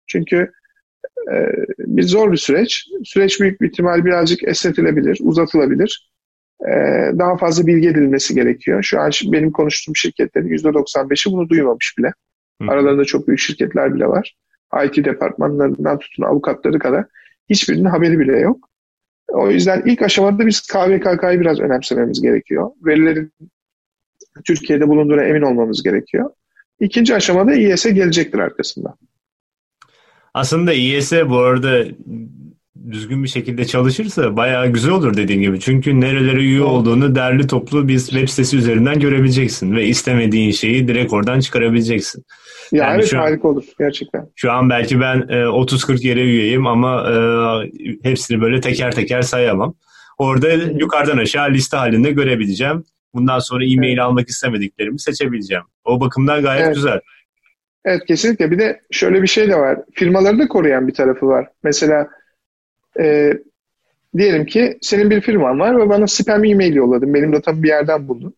Çünkü 0.06 0.52
e, 1.32 1.34
bir 1.78 2.02
zor 2.02 2.32
bir 2.32 2.37
süreç. 2.37 2.87
Süreç 3.04 3.40
büyük 3.40 3.60
bir 3.60 3.68
ihtimal 3.68 4.04
birazcık 4.04 4.48
esnetilebilir, 4.48 5.18
uzatılabilir. 5.22 6.10
E, 6.60 6.72
daha 7.18 7.37
fazla 7.37 7.66
bilgi 7.66 7.88
edilmesi 7.88 8.34
gerekiyor. 8.34 8.82
Şu 8.82 9.00
an 9.00 9.10
benim 9.24 9.52
konuştuğum 9.52 9.96
şirketlerin 9.96 10.48
%95'i 10.48 11.32
bunu 11.32 11.48
duymamış 11.48 11.94
bile. 11.98 12.12
Aralarında 12.68 13.04
çok 13.04 13.28
büyük 13.28 13.40
şirketler 13.40 13.94
bile 13.94 14.06
var. 14.06 14.34
IT 14.84 15.04
departmanlarından 15.04 15.98
tutun 15.98 16.22
avukatları 16.22 16.78
kadar 16.78 17.04
hiçbirinin 17.50 17.84
haberi 17.84 18.18
bile 18.18 18.38
yok. 18.38 18.68
O 19.28 19.50
yüzden 19.50 19.82
ilk 19.87 20.02
aşamada 20.02 20.46
biz 20.46 20.60
KVKK'yı 20.60 21.40
biraz 21.40 21.60
önemsememiz 21.60 22.22
gerekiyor. 22.22 22.70
Verilerin 22.87 23.32
Türkiye'de 24.44 24.88
bulunduğuna 24.88 25.22
emin 25.22 25.42
olmamız 25.42 25.82
gerekiyor. 25.82 26.30
İkinci 26.80 27.14
aşamada 27.14 27.54
İES 27.54 27.84
gelecektir 27.84 28.38
arkasında. 28.38 28.96
Aslında 30.34 30.72
İES 30.72 31.12
bu 31.12 31.38
arada 31.38 31.84
düzgün 32.90 33.22
bir 33.22 33.28
şekilde 33.28 33.64
çalışırsa 33.64 34.37
bayağı 34.37 34.68
güzel 34.68 34.92
olur 34.92 35.16
dediğin 35.16 35.40
gibi. 35.40 35.60
Çünkü 35.60 36.00
nerelere 36.00 36.40
üye 36.40 36.62
olduğunu 36.62 37.14
derli 37.14 37.46
toplu 37.46 37.88
bir 37.88 37.98
web 37.98 38.28
sitesi 38.28 38.56
üzerinden 38.56 39.00
görebileceksin 39.00 39.76
ve 39.76 39.87
istemediğin 39.87 40.50
şeyi 40.50 40.88
direkt 40.88 41.12
oradan 41.12 41.40
çıkarabileceksin. 41.40 42.24
Ya 42.72 42.84
yani 42.84 42.94
evet 42.94 43.14
an, 43.14 43.18
harika 43.18 43.48
olur 43.48 43.64
gerçekten. 43.78 44.26
Şu 44.37 44.52
an 44.52 44.70
belki 44.70 45.00
ben 45.00 45.18
e, 45.28 45.34
30-40 45.34 46.06
yere 46.06 46.20
üyeyim 46.20 46.66
ama 46.66 47.10
e, 47.10 47.16
hepsini 48.02 48.40
böyle 48.40 48.60
teker 48.60 48.94
teker 48.94 49.22
sayamam. 49.22 49.74
Orada 50.18 50.48
yukarıdan 50.52 51.18
aşağı 51.18 51.50
liste 51.50 51.76
halinde 51.76 52.10
görebileceğim. 52.10 52.84
Bundan 53.14 53.38
sonra 53.38 53.64
e-mail 53.64 53.88
evet. 53.90 54.00
almak 54.00 54.28
istemediklerimi 54.28 55.00
seçebileceğim. 55.00 55.64
O 55.84 56.00
bakımdan 56.00 56.42
gayet 56.42 56.66
evet. 56.66 56.74
güzel. 56.74 57.00
Evet 57.84 58.02
kesinlikle. 58.06 58.50
Bir 58.50 58.58
de 58.58 58.80
şöyle 58.90 59.22
bir 59.22 59.26
şey 59.26 59.48
de 59.48 59.56
var. 59.56 59.78
Firmaları 59.94 60.38
da 60.38 60.48
koruyan 60.48 60.88
bir 60.88 60.94
tarafı 60.94 61.26
var. 61.26 61.48
Mesela 61.62 62.08
e, 63.00 63.33
diyelim 64.16 64.46
ki 64.46 64.78
senin 64.80 65.11
bir 65.11 65.20
firman 65.20 65.61
var 65.61 65.80
ve 65.80 65.88
bana 65.88 66.07
spam 66.07 66.44
e-mail 66.44 66.74
yolladın. 66.74 67.14
Benim 67.14 67.33
datamı 67.33 67.62
bir 67.62 67.68
yerden 67.68 68.09
buldun. 68.09 68.35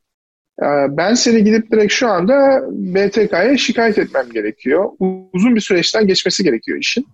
E, 0.63 0.67
ben 0.91 1.15
seni 1.15 1.45
gidip 1.45 1.71
direkt 1.71 1.93
şu 1.93 2.09
anda 2.09 2.63
BTK'ya 2.71 3.57
şikayet 3.57 3.99
etmem 3.99 4.31
gerekiyor. 4.33 4.91
Uzun 5.33 5.55
bir 5.55 5.61
süreçten 5.61 6.07
geçmesi 6.07 6.45
gerekiyor 6.45 6.79
işin. 6.79 7.07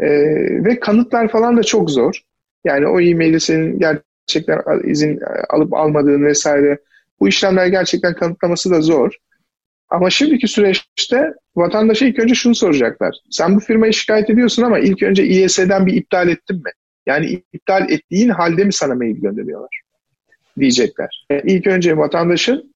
E, 0.00 0.08
ve 0.64 0.80
kanıtlar 0.80 1.28
falan 1.28 1.56
da 1.56 1.62
çok 1.62 1.90
zor. 1.90 2.20
Yani 2.64 2.86
o 2.86 3.00
e-maili 3.00 3.40
senin 3.40 3.78
gerçekten 3.78 4.62
izin 4.84 5.20
alıp 5.48 5.74
almadığın 5.74 6.24
vesaire 6.24 6.78
bu 7.20 7.28
işlemler 7.28 7.66
gerçekten 7.66 8.14
kanıtlaması 8.14 8.70
da 8.70 8.80
zor. 8.80 9.12
Ama 9.92 10.10
şimdiki 10.10 10.48
süreçte 10.48 11.34
vatandaşa 11.56 12.06
ilk 12.06 12.18
önce 12.18 12.34
şunu 12.34 12.54
soracaklar. 12.54 13.16
Sen 13.30 13.56
bu 13.56 13.60
firmayı 13.60 13.92
şikayet 13.92 14.30
ediyorsun 14.30 14.62
ama 14.62 14.78
ilk 14.78 15.02
önce 15.02 15.24
İES'den 15.24 15.86
bir 15.86 15.94
iptal 15.94 16.28
ettin 16.28 16.56
mi? 16.56 16.70
Yani 17.06 17.42
iptal 17.52 17.90
ettiğin 17.90 18.28
halde 18.28 18.64
mi 18.64 18.72
sana 18.72 18.94
mail 18.94 19.16
gönderiyorlar? 19.16 19.80
Diyecekler. 20.58 21.26
Yani 21.30 21.42
ilk 21.44 21.66
önce 21.66 21.96
vatandaşın 21.96 22.74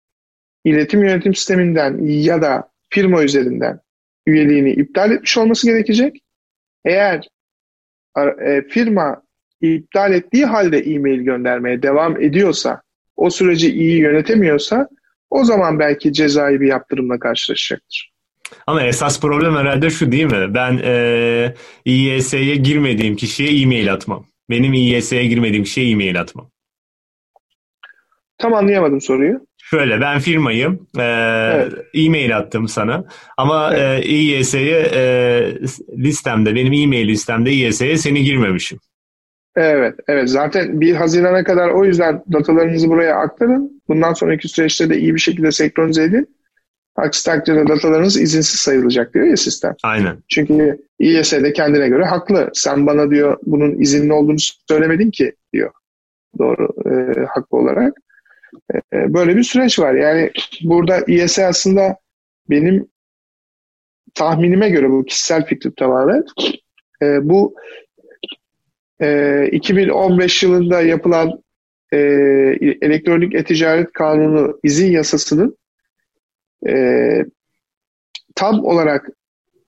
iletim 0.65 1.03
yönetim 1.03 1.35
sisteminden 1.35 1.99
ya 2.03 2.43
da 2.43 2.69
firma 2.91 3.25
üzerinden 3.25 3.81
üyeliğini 4.27 4.71
iptal 4.71 5.11
etmiş 5.11 5.39
olması 5.39 5.67
gerekecek. 5.67 6.23
Eğer 6.85 7.29
e, 8.47 8.63
firma 8.63 9.23
iptal 9.61 10.13
ettiği 10.13 10.47
halde 10.47 10.79
e-mail 10.79 11.21
göndermeye 11.21 11.83
devam 11.83 12.21
ediyorsa, 12.21 12.83
o 13.17 13.31
süreci 13.31 13.73
iyi 13.73 13.99
yönetemiyorsa 14.01 14.89
o 15.37 15.45
zaman 15.45 15.79
belki 15.79 16.13
cezai 16.13 16.61
bir 16.61 16.67
yaptırımla 16.67 17.19
karşılaşacaktır. 17.19 18.13
Ama 18.67 18.83
esas 18.83 19.21
problem 19.21 19.57
herhalde 19.57 19.91
şu 19.91 20.13
değil 20.13 20.25
mi? 20.25 20.55
Ben 20.55 20.81
e, 20.85 21.55
İYS'ye 21.85 22.57
girmediğim 22.57 23.17
kişiye 23.17 23.63
e-mail 23.63 23.93
atmam. 23.93 24.27
Benim 24.51 24.73
İYS'ye 24.73 25.27
girmediğim 25.27 25.65
kişiye 25.65 25.91
e-mail 25.91 26.21
atmam. 26.21 26.51
Tam 28.39 28.55
anlayamadım 28.55 29.01
soruyu. 29.01 29.47
Şöyle 29.57 30.01
ben 30.01 30.19
firmayım. 30.19 30.87
E, 30.99 31.03
evet. 31.03 31.73
E-mail 31.95 32.37
attım 32.37 32.69
sana. 32.69 33.05
Ama 33.37 33.77
evet. 33.77 34.05
e, 34.05 34.09
İYS'ye 34.09 34.91
e, 34.95 35.03
listemde, 35.99 36.55
benim 36.55 36.73
e-mail 36.73 37.09
listemde 37.09 37.51
İYS'ye 37.53 37.97
seni 37.97 38.25
girmemişim. 38.25 38.79
Evet, 39.57 39.95
evet. 40.09 40.29
Zaten 40.29 40.81
1 40.81 40.95
Haziran'a 40.95 41.45
kadar 41.45 41.69
o 41.69 41.85
yüzden 41.85 42.23
datalarınızı 42.33 42.89
buraya 42.89 43.17
aktarın. 43.17 43.83
Bundan 43.89 44.13
sonraki 44.13 44.49
süreçte 44.49 44.91
de 44.91 44.99
iyi 44.99 45.15
bir 45.15 45.21
şekilde 45.21 45.53
senkronize 45.53 46.03
edin. 46.03 46.37
Aksi 46.97 47.25
takdirde 47.25 47.69
datalarınız 47.69 48.21
izinsiz 48.21 48.61
sayılacak 48.61 49.15
diyor 49.15 49.27
ya 49.27 49.37
sistem. 49.37 49.75
Aynen. 49.83 50.17
Çünkü 50.29 50.79
İES 50.99 51.33
de 51.33 51.53
kendine 51.53 51.89
göre 51.89 52.05
haklı. 52.05 52.51
Sen 52.55 52.87
bana 52.87 53.11
diyor 53.11 53.39
bunun 53.43 53.79
izinli 53.79 54.13
olduğunu 54.13 54.37
söylemedin 54.69 55.11
ki 55.11 55.33
diyor. 55.53 55.71
Doğru, 56.39 56.69
e, 56.87 57.21
haklı 57.27 57.59
olarak. 57.59 57.95
E, 58.93 59.15
böyle 59.15 59.37
bir 59.37 59.43
süreç 59.43 59.79
var. 59.79 59.95
Yani 59.95 60.31
burada 60.63 60.99
İES 61.07 61.39
aslında 61.39 61.97
benim 62.51 62.89
tahminime 64.15 64.71
göre 64.71 64.91
bu 64.91 65.05
kişisel 65.05 65.47
fikrim 65.47 65.73
tamamen 65.77 66.25
e, 67.03 67.29
bu 67.29 67.55
e, 69.01 69.49
2015 69.53 70.43
yılında 70.43 70.83
yapılan 70.83 71.43
e, 71.93 71.99
elektronik 72.61 73.35
e-ticaret 73.35 73.93
kanunu 73.93 74.61
izin 74.63 74.91
yasasının 74.91 75.57
e, 76.69 77.25
tam 78.35 78.65
olarak 78.65 79.09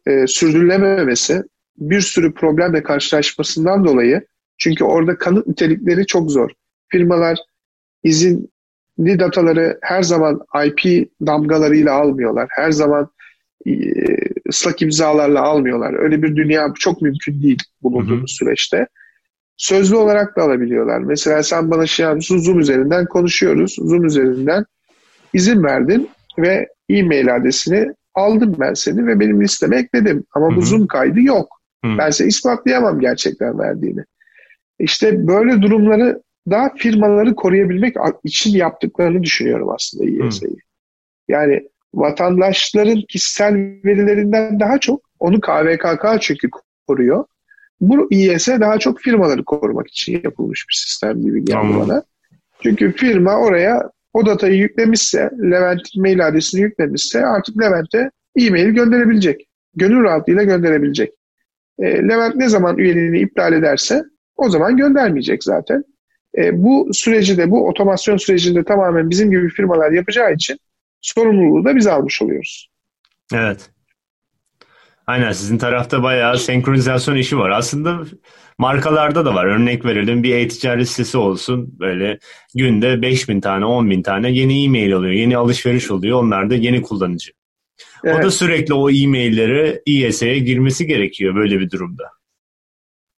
e, 0.06 0.26
sürdürülememesi 0.26 1.42
bir 1.78 2.00
sürü 2.00 2.34
problemle 2.34 2.82
karşılaşmasından 2.82 3.84
dolayı 3.84 4.26
çünkü 4.58 4.84
orada 4.84 5.18
kanıt 5.18 5.46
nitelikleri 5.46 6.06
çok 6.06 6.30
zor. 6.30 6.50
Firmalar 6.88 7.38
izinli 8.02 8.48
dataları 9.18 9.78
her 9.82 10.02
zaman 10.02 10.40
IP 10.66 11.10
damgalarıyla 11.26 11.92
almıyorlar. 11.92 12.48
Her 12.50 12.70
zaman 12.70 13.10
e, 13.66 13.72
ıslak 14.48 14.82
imzalarla 14.82 15.42
almıyorlar. 15.42 15.94
Öyle 15.94 16.22
bir 16.22 16.36
dünya 16.36 16.72
çok 16.78 17.02
mümkün 17.02 17.42
değil 17.42 17.58
bulunduğumuz 17.82 18.20
hı 18.20 18.22
hı. 18.22 18.36
süreçte. 18.36 18.86
Sözlü 19.58 19.96
olarak 19.96 20.36
da 20.36 20.42
alabiliyorlar. 20.42 20.98
Mesela 20.98 21.42
sen 21.42 21.70
bana 21.70 21.86
şey 21.86 22.06
yapmışsın, 22.06 22.38
Zoom 22.38 22.58
üzerinden 22.58 23.06
konuşuyoruz. 23.06 23.76
Zoom 23.78 24.04
üzerinden 24.04 24.64
izin 25.34 25.62
verdin 25.62 26.10
ve 26.38 26.68
e-mail 26.88 27.36
adresini 27.36 27.94
aldım 28.14 28.56
ben 28.58 28.74
seni 28.74 29.06
ve 29.06 29.20
benim 29.20 29.42
listeme 29.42 29.78
ekledim. 29.78 30.24
Ama 30.34 30.56
bu 30.56 30.62
Zoom 30.62 30.86
kaydı 30.86 31.20
yok. 31.20 31.48
Hı. 31.84 31.90
Ben 31.98 32.10
size 32.10 32.28
ispatlayamam 32.28 33.00
gerçekten 33.00 33.58
verdiğini. 33.58 34.04
İşte 34.78 35.26
böyle 35.26 35.62
durumları 35.62 36.22
da 36.50 36.72
firmaları 36.76 37.34
koruyabilmek 37.34 37.96
için 38.24 38.56
yaptıklarını 38.56 39.22
düşünüyorum 39.22 39.70
aslında 39.70 40.04
İES'yi. 40.04 40.56
Yani 41.28 41.68
vatandaşların 41.94 43.02
kişisel 43.08 43.54
verilerinden 43.84 44.60
daha 44.60 44.78
çok 44.78 45.00
onu 45.18 45.40
KVKK 45.40 46.20
çünkü 46.20 46.48
koruyor. 46.86 47.24
Bu 47.80 48.08
İES 48.10 48.48
daha 48.48 48.78
çok 48.78 49.00
firmaları 49.00 49.44
korumak 49.44 49.88
için 49.88 50.20
yapılmış 50.24 50.66
bir 50.68 50.74
sistem 50.74 51.22
gibi 51.22 51.44
geldi 51.44 51.52
tamam. 51.52 51.88
bana. 51.88 52.02
Çünkü 52.62 52.92
firma 52.92 53.36
oraya 53.36 53.90
o 54.12 54.26
datayı 54.26 54.54
yüklemişse, 54.54 55.30
Levent'in 55.42 56.02
mail 56.02 56.28
adresini 56.28 56.60
yüklemişse 56.60 57.26
artık 57.26 57.60
Levent'e 57.60 58.10
e-mail 58.36 58.68
gönderebilecek. 58.68 59.48
Gönül 59.74 60.02
rahatlığıyla 60.02 60.42
gönderebilecek. 60.42 61.12
E, 61.78 61.84
Levent 61.84 62.36
ne 62.36 62.48
zaman 62.48 62.78
üyeliğini 62.78 63.18
iptal 63.18 63.52
ederse 63.52 64.04
o 64.36 64.48
zaman 64.48 64.76
göndermeyecek 64.76 65.44
zaten. 65.44 65.84
E, 66.38 66.62
bu 66.62 66.88
süreci 66.92 67.36
de, 67.36 67.50
bu 67.50 67.68
otomasyon 67.68 68.16
sürecinde 68.16 68.64
tamamen 68.64 69.10
bizim 69.10 69.30
gibi 69.30 69.48
firmalar 69.48 69.92
yapacağı 69.92 70.34
için 70.34 70.58
sorumluluğu 71.00 71.64
da 71.64 71.76
biz 71.76 71.86
almış 71.86 72.22
oluyoruz. 72.22 72.70
Evet. 73.34 73.70
Aynen 75.08 75.32
sizin 75.32 75.58
tarafta 75.58 76.02
bayağı 76.02 76.38
senkronizasyon 76.38 77.16
işi 77.16 77.38
var. 77.38 77.50
Aslında 77.50 78.00
markalarda 78.58 79.24
da 79.24 79.34
var. 79.34 79.44
Örnek 79.44 79.84
verelim 79.84 80.22
bir 80.22 80.34
e-ticaret 80.34 80.88
sitesi 80.88 81.18
olsun. 81.18 81.74
Böyle 81.78 82.18
günde 82.54 83.02
5000 83.02 83.40
tane 83.40 83.64
10 83.64 83.90
bin 83.90 84.02
tane 84.02 84.30
yeni 84.30 84.64
e-mail 84.64 84.94
alıyor. 84.94 85.12
Yeni 85.12 85.36
alışveriş 85.36 85.90
oluyor. 85.90 86.22
Onlar 86.22 86.50
da 86.50 86.54
yeni 86.54 86.82
kullanıcı. 86.82 87.30
Evet. 88.04 88.16
O 88.20 88.22
da 88.22 88.30
sürekli 88.30 88.74
o 88.74 88.90
e-mailleri 88.90 89.82
İES'e 89.86 90.38
girmesi 90.38 90.86
gerekiyor 90.86 91.34
böyle 91.34 91.60
bir 91.60 91.70
durumda. 91.70 92.04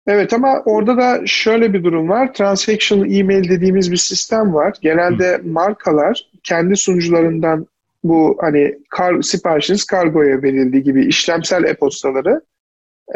Evet 0.08 0.34
ama 0.34 0.62
orada 0.66 0.98
da 0.98 1.22
şöyle 1.26 1.74
bir 1.74 1.84
durum 1.84 2.10
var. 2.10 2.34
Transactional 2.34 3.12
email 3.12 3.50
dediğimiz 3.50 3.92
bir 3.92 3.98
sistem 3.98 4.54
var. 4.54 4.74
Genelde 4.82 5.38
Hı. 5.38 5.48
markalar 5.48 6.30
kendi 6.44 6.78
sunucularından 6.78 7.68
bu 8.04 8.38
hani 8.42 8.76
kar, 8.90 9.22
siparişiniz 9.22 9.86
kargoya 9.86 10.44
verildiği 10.44 10.84
gibi 10.84 11.06
işlemsel 11.06 11.64
e-postaları 11.64 12.42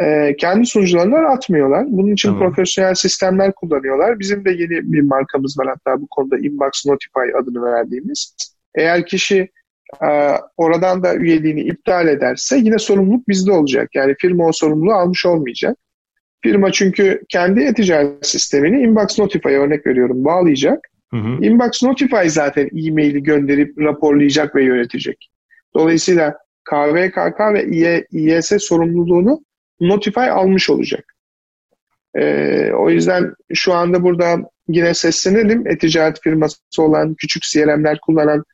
e, 0.00 0.36
kendi 0.36 0.66
sunucularına 0.66 1.28
atmıyorlar. 1.28 1.86
Bunun 1.88 2.12
için 2.12 2.28
tamam. 2.28 2.42
profesyonel 2.42 2.94
sistemler 2.94 3.52
kullanıyorlar. 3.52 4.18
Bizim 4.18 4.44
de 4.44 4.50
yeni 4.50 4.92
bir 4.92 5.00
markamız 5.00 5.58
var 5.58 5.66
hatta 5.68 6.00
bu 6.00 6.06
konuda 6.06 6.38
Inbox 6.38 6.86
Notify 6.86 7.36
adını 7.40 7.62
verdiğimiz. 7.62 8.36
Eğer 8.74 9.06
kişi 9.06 9.48
e, 10.02 10.30
oradan 10.56 11.02
da 11.02 11.14
üyeliğini 11.14 11.60
iptal 11.60 12.08
ederse 12.08 12.56
yine 12.56 12.78
sorumluluk 12.78 13.28
bizde 13.28 13.52
olacak. 13.52 13.90
Yani 13.94 14.14
firma 14.20 14.46
o 14.46 14.52
sorumluluğu 14.52 14.94
almış 14.94 15.26
olmayacak. 15.26 15.78
Firma 16.42 16.72
çünkü 16.72 17.22
kendi 17.28 17.60
e-ticaret 17.60 18.26
sistemini 18.26 18.82
Inbox 18.82 19.18
Notify'a 19.18 19.60
örnek 19.60 19.86
veriyorum 19.86 20.24
bağlayacak. 20.24 20.78
Hı 21.14 21.18
hı. 21.18 21.44
Inbox 21.44 21.82
Notify 21.82 22.28
zaten 22.28 22.70
e-maili 22.86 23.22
gönderip 23.22 23.78
raporlayacak 23.78 24.54
ve 24.54 24.64
yönetecek. 24.64 25.30
Dolayısıyla 25.74 26.38
KVKK 26.64 27.40
ve 27.54 27.64
İES 28.12 28.52
sorumluluğunu 28.58 29.44
Notify 29.80 30.20
almış 30.20 30.70
olacak. 30.70 31.04
Ee, 32.14 32.72
o 32.72 32.90
yüzden 32.90 33.34
şu 33.54 33.74
anda 33.74 34.02
burada 34.02 34.36
yine 34.68 34.94
seslenelim. 34.94 35.66
E-ticaret 35.66 36.20
firması 36.20 36.56
olan, 36.78 37.14
küçük 37.14 37.42
CRM'ler 37.42 37.98
kullanan 38.00 38.44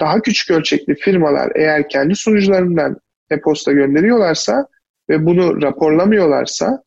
daha 0.00 0.20
küçük 0.20 0.50
ölçekli 0.50 0.94
firmalar 0.94 1.52
eğer 1.54 1.88
kendi 1.88 2.14
sunucularından 2.14 2.96
e-posta 3.30 3.72
gönderiyorlarsa 3.72 4.66
ve 5.10 5.26
bunu 5.26 5.62
raporlamıyorlarsa 5.62 6.82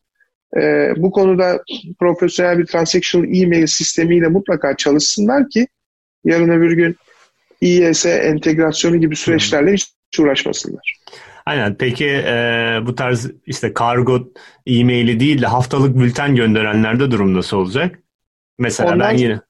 e, 0.56 0.92
bu 0.96 1.10
konuda 1.10 1.62
profesyonel 1.98 2.58
bir 2.58 2.66
transactional 2.66 3.36
e-mail 3.36 3.66
sistemiyle 3.66 4.28
mutlaka 4.28 4.76
çalışsınlar 4.76 5.48
ki 5.48 5.66
yarın 6.24 6.48
öbür 6.48 6.72
gün 6.72 6.96
İES 7.60 8.06
entegrasyonu 8.06 8.96
gibi 8.96 9.16
süreçlerle 9.16 9.72
hiç 9.72 9.92
uğraşmasınlar. 10.18 10.98
Aynen. 11.46 11.74
Peki 11.74 12.06
e, 12.06 12.78
bu 12.86 12.94
tarz 12.94 13.30
işte 13.46 13.74
kargo 13.74 14.32
e-maili 14.66 15.20
değil 15.20 15.42
de 15.42 15.46
haftalık 15.46 15.98
bülten 15.98 16.36
gönderenlerde 16.36 17.10
durum 17.10 17.34
nasıl 17.34 17.56
olacak? 17.56 17.98
Mesela 18.58 18.94
Onlar, 18.94 19.12
ben 19.12 19.18
yine 19.18 19.40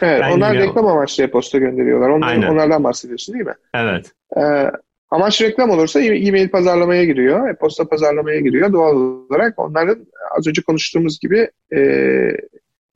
Evet, 0.00 0.20
ben 0.20 0.32
onlar 0.32 0.54
yine... 0.54 0.62
reklam 0.62 0.86
amaçlı 0.86 1.24
e-posta 1.24 1.58
gönderiyorlar. 1.58 2.08
Onlar, 2.08 2.28
Aynen. 2.28 2.48
Onlardan 2.48 2.84
bahsediyorsun 2.84 3.34
değil 3.34 3.46
mi? 3.46 3.54
Evet. 3.74 4.12
Ee, 4.36 4.70
amaç 5.10 5.42
reklam 5.42 5.70
olursa 5.70 6.00
e-mail 6.00 6.48
pazarlamaya 6.48 7.04
giriyor, 7.04 7.48
e-posta 7.48 7.88
pazarlamaya 7.88 8.40
giriyor. 8.40 8.72
Doğal 8.72 8.96
olarak 8.96 9.58
onların 9.58 10.06
az 10.38 10.46
önce 10.46 10.62
konuştuğumuz 10.62 11.20
gibi 11.20 11.50
e, 11.72 11.80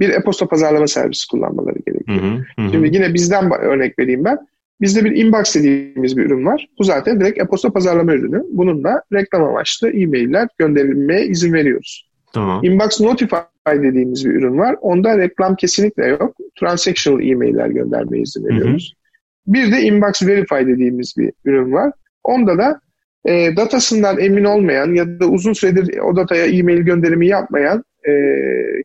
bir 0.01 0.09
e-posta 0.09 0.48
pazarlama 0.48 0.87
servisi 0.87 1.29
kullanmaları 1.29 1.79
gerekiyor. 1.87 2.22
Hı 2.22 2.27
hı, 2.27 2.66
hı. 2.66 2.72
Şimdi 2.72 2.96
yine 2.96 3.14
bizden 3.14 3.53
örnek 3.53 3.98
vereyim 3.98 4.25
ben. 4.25 4.38
Bizde 4.81 5.05
bir 5.05 5.16
inbox 5.16 5.55
dediğimiz 5.55 6.16
bir 6.16 6.25
ürün 6.25 6.46
var. 6.46 6.68
Bu 6.79 6.85
zaten 6.85 7.20
direkt 7.20 7.40
e-posta 7.40 7.70
pazarlama 7.70 8.12
ürünü. 8.12 8.42
Bununla 8.51 9.03
reklam 9.12 9.44
amaçlı 9.44 9.90
e-mailler 9.90 10.48
gönderilmeye 10.59 11.27
izin 11.27 11.53
veriyoruz. 11.53 12.09
Tamam. 12.35 12.64
Inbox 12.64 13.01
Notify 13.01 13.37
dediğimiz 13.68 14.25
bir 14.25 14.35
ürün 14.35 14.59
var. 14.59 14.77
Onda 14.81 15.18
reklam 15.18 15.57
kesinlikle 15.57 16.07
yok. 16.07 16.37
Transactional 16.61 17.22
e-mailler 17.22 17.66
göndermeye 17.66 18.22
izin 18.22 18.44
veriyoruz. 18.44 18.94
Hı 18.96 19.51
hı. 19.51 19.55
Bir 19.55 19.72
de 19.72 19.83
Inbox 19.83 20.22
Verify 20.22 20.55
dediğimiz 20.55 21.14
bir 21.18 21.33
ürün 21.44 21.72
var. 21.72 21.92
Onda 22.24 22.58
da 22.58 22.80
e, 23.24 23.56
datasından 23.56 24.20
emin 24.20 24.44
olmayan 24.44 24.94
ya 24.94 25.20
da 25.20 25.26
uzun 25.26 25.52
süredir 25.52 25.98
o 25.98 26.16
dataya 26.16 26.46
e-mail 26.46 26.80
gönderimi 26.80 27.26
yapmayan 27.26 27.85
e, 28.08 28.12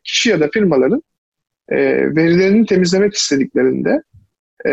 kişi 0.04 0.30
ya 0.30 0.40
da 0.40 0.48
firmaların 0.48 1.02
e, 1.68 1.76
verilerini 2.16 2.66
temizlemek 2.66 3.14
istediklerinde 3.14 4.02
e, 4.66 4.72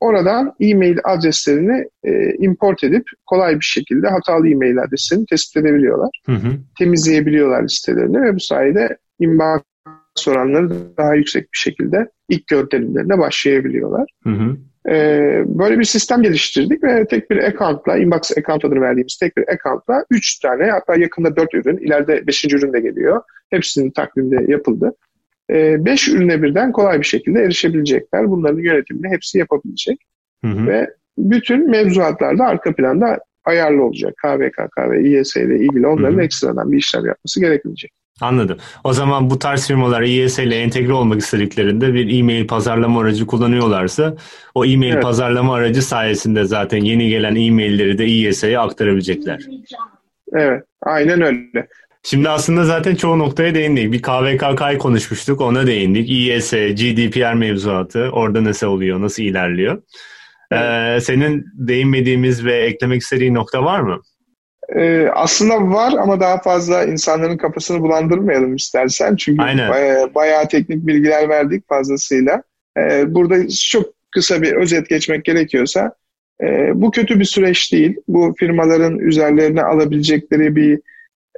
oradan 0.00 0.54
e-mail 0.60 0.98
adreslerini 1.04 1.84
e, 2.04 2.34
import 2.38 2.84
edip 2.84 3.04
kolay 3.26 3.54
bir 3.54 3.64
şekilde 3.64 4.08
hatalı 4.08 4.48
e-mail 4.48 4.78
adreslerini 4.78 5.26
tespit 5.26 5.56
edebiliyorlar. 5.56 6.10
Hı 6.26 6.32
hı. 6.32 6.48
Temizleyebiliyorlar 6.78 7.62
listelerini 7.62 8.22
ve 8.22 8.34
bu 8.34 8.40
sayede 8.40 8.96
inbox 9.20 9.60
oranları 10.28 10.96
daha 10.96 11.14
yüksek 11.14 11.42
bir 11.42 11.58
şekilde 11.58 12.08
ilk 12.28 12.46
gönderimlerine 12.46 13.18
başlayabiliyorlar. 13.18 14.10
Hı 14.22 14.30
hı. 14.30 14.56
Ee, 14.88 15.42
böyle 15.46 15.78
bir 15.78 15.84
sistem 15.84 16.22
geliştirdik 16.22 16.84
ve 16.84 17.06
tek 17.06 17.30
bir 17.30 17.36
account'la, 17.36 17.96
inbox 17.96 18.38
account 18.38 18.64
adını 18.64 18.80
verdiğimiz 18.80 19.16
tek 19.16 19.36
bir 19.36 19.48
account'la 19.48 20.04
3 20.10 20.38
tane 20.38 20.70
hatta 20.70 20.96
yakında 20.96 21.36
4 21.36 21.54
ürün, 21.54 21.76
ileride 21.76 22.26
5. 22.26 22.44
ürün 22.44 22.72
de 22.72 22.80
geliyor. 22.80 23.22
Hepsinin 23.50 23.90
takvimde 23.90 24.52
yapıldı. 24.52 24.92
5 25.50 26.08
ee, 26.08 26.12
ürüne 26.12 26.42
birden 26.42 26.72
kolay 26.72 26.98
bir 26.98 27.06
şekilde 27.06 27.40
erişebilecekler. 27.40 28.30
Bunların 28.30 28.60
yönetimini 28.60 29.08
hepsi 29.08 29.38
yapabilecek. 29.38 29.98
Hı 30.44 30.50
hı. 30.50 30.66
Ve 30.66 30.90
bütün 31.18 31.70
mevzuatlarda 31.70 32.44
arka 32.44 32.74
planda 32.74 33.18
ayarlı 33.44 33.82
olacak. 33.82 34.14
KVKK 34.22 34.90
ve 34.90 35.08
İES 35.08 35.36
ile 35.36 35.58
ilgili 35.58 35.86
onların 35.86 36.16
hı 36.16 36.20
hı. 36.20 36.24
ekstradan 36.24 36.72
bir 36.72 36.76
işlem 36.76 37.06
yapması 37.06 37.40
gerekmeyecek. 37.40 37.92
Anladım. 38.20 38.58
O 38.84 38.92
zaman 38.92 39.30
bu 39.30 39.38
tarz 39.38 39.66
firmalar 39.66 40.02
IES 40.02 40.38
ile 40.38 40.56
entegre 40.56 40.92
olmak 40.92 41.20
istediklerinde 41.20 41.94
bir 41.94 42.18
e-mail 42.18 42.46
pazarlama 42.46 43.00
aracı 43.00 43.26
kullanıyorlarsa 43.26 44.16
o 44.54 44.64
e-mail 44.64 44.92
evet. 44.92 45.02
pazarlama 45.02 45.54
aracı 45.54 45.82
sayesinde 45.82 46.44
zaten 46.44 46.84
yeni 46.84 47.08
gelen 47.08 47.34
e-mailleri 47.34 47.98
de 47.98 48.06
IES'e 48.06 48.58
aktarabilecekler. 48.58 49.40
Evet, 50.32 50.62
aynen 50.82 51.22
öyle. 51.22 51.68
Şimdi 52.02 52.28
aslında 52.28 52.64
zaten 52.64 52.94
çoğu 52.94 53.18
noktaya 53.18 53.54
değindik. 53.54 53.92
Bir 53.92 54.02
KVKK'yı 54.02 54.78
konuşmuştuk, 54.78 55.40
ona 55.40 55.66
değindik. 55.66 56.10
IES, 56.10 56.50
GDPR 56.50 57.34
mevzuatı, 57.34 58.10
orada 58.12 58.44
nasıl 58.44 58.66
oluyor, 58.66 59.00
nasıl 59.00 59.22
ilerliyor? 59.22 59.82
Evet. 60.50 60.62
Ee, 60.62 61.00
senin 61.00 61.46
değinmediğimiz 61.54 62.44
ve 62.44 62.56
eklemek 62.56 63.02
istediğin 63.02 63.34
nokta 63.34 63.64
var 63.64 63.80
mı? 63.80 64.00
Ee, 64.76 65.08
aslında 65.14 65.70
var 65.70 65.92
ama 65.92 66.20
daha 66.20 66.38
fazla 66.38 66.84
insanların 66.84 67.36
kafasını 67.36 67.80
bulandırmayalım 67.80 68.56
istersen. 68.56 69.16
Çünkü 69.16 69.42
Aynen. 69.42 69.70
Bayağı, 69.70 70.14
bayağı 70.14 70.48
teknik 70.48 70.86
bilgiler 70.86 71.28
verdik 71.28 71.68
fazlasıyla. 71.68 72.42
Ee, 72.78 73.14
burada 73.14 73.48
çok 73.48 73.86
kısa 74.10 74.42
bir 74.42 74.52
özet 74.52 74.88
geçmek 74.88 75.24
gerekiyorsa 75.24 75.94
e, 76.42 76.70
bu 76.74 76.90
kötü 76.90 77.20
bir 77.20 77.24
süreç 77.24 77.72
değil. 77.72 77.96
Bu 78.08 78.34
firmaların 78.38 78.98
üzerlerine 78.98 79.62
alabilecekleri 79.62 80.56
bir 80.56 80.80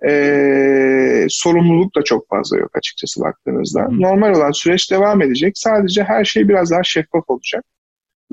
e, 0.09 1.27
sorumluluk 1.29 1.97
da 1.97 2.03
çok 2.03 2.29
fazla 2.29 2.59
yok 2.59 2.71
açıkçası 2.77 3.21
baktığınızda. 3.21 3.81
Hı. 3.81 4.01
Normal 4.01 4.37
olan 4.37 4.51
süreç 4.51 4.91
devam 4.91 5.23
edecek. 5.23 5.59
Sadece 5.59 6.03
her 6.03 6.25
şey 6.25 6.49
biraz 6.49 6.71
daha 6.71 6.83
şeffaf 6.83 7.31
olacak. 7.31 7.65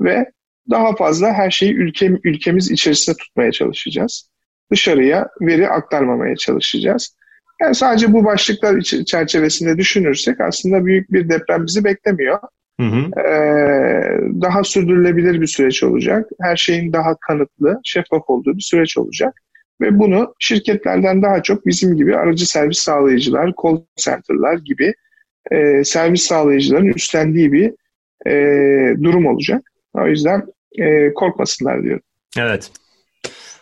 Ve 0.00 0.32
daha 0.70 0.96
fazla 0.96 1.32
her 1.32 1.50
şeyi 1.50 1.74
ülke, 1.74 2.06
ülkemiz 2.24 2.70
içerisinde 2.70 3.16
tutmaya 3.16 3.52
çalışacağız. 3.52 4.30
Dışarıya 4.70 5.28
veri 5.40 5.68
aktarmamaya 5.68 6.36
çalışacağız. 6.36 7.16
Yani 7.60 7.74
sadece 7.74 8.12
bu 8.12 8.24
başlıklar 8.24 8.80
çerçevesinde 8.80 9.78
düşünürsek 9.78 10.40
aslında 10.40 10.86
büyük 10.86 11.12
bir 11.12 11.28
deprem 11.28 11.66
bizi 11.66 11.84
beklemiyor. 11.84 12.38
Hı 12.80 12.86
hı. 12.86 13.20
Ee, 13.20 14.20
daha 14.42 14.64
sürdürülebilir 14.64 15.40
bir 15.40 15.46
süreç 15.46 15.82
olacak. 15.82 16.28
Her 16.40 16.56
şeyin 16.56 16.92
daha 16.92 17.16
kanıtlı, 17.20 17.80
şeffaf 17.84 18.22
olduğu 18.30 18.56
bir 18.56 18.62
süreç 18.62 18.98
olacak. 18.98 19.34
Ve 19.80 19.98
bunu 19.98 20.34
şirketlerden 20.38 21.22
daha 21.22 21.42
çok 21.42 21.66
bizim 21.66 21.96
gibi 21.96 22.16
aracı 22.16 22.50
servis 22.50 22.78
sağlayıcılar, 22.78 23.52
call 23.62 23.80
center'lar 23.96 24.58
gibi 24.58 24.94
e, 25.50 25.84
servis 25.84 26.22
sağlayıcıların 26.22 26.86
üstlendiği 26.86 27.52
bir 27.52 27.72
e, 28.26 28.32
durum 29.02 29.26
olacak. 29.26 29.62
O 29.94 30.06
yüzden 30.06 30.42
e, 30.78 31.14
korkmasınlar 31.14 31.82
diyorum. 31.82 32.02
Evet. 32.38 32.70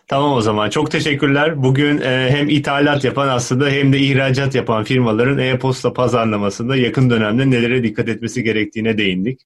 Tamam 0.08 0.32
o 0.32 0.40
zaman. 0.40 0.70
Çok 0.70 0.90
teşekkürler. 0.90 1.62
Bugün 1.62 2.00
e, 2.00 2.30
hem 2.30 2.48
ithalat 2.48 3.04
yapan 3.04 3.28
aslında 3.28 3.68
hem 3.68 3.92
de 3.92 3.98
ihracat 3.98 4.54
yapan 4.54 4.84
firmaların 4.84 5.38
e-posta 5.38 5.92
pazarlamasında 5.92 6.76
yakın 6.76 7.10
dönemde 7.10 7.50
nelere 7.50 7.82
dikkat 7.82 8.08
etmesi 8.08 8.42
gerektiğine 8.42 8.98
değindik. 8.98 9.40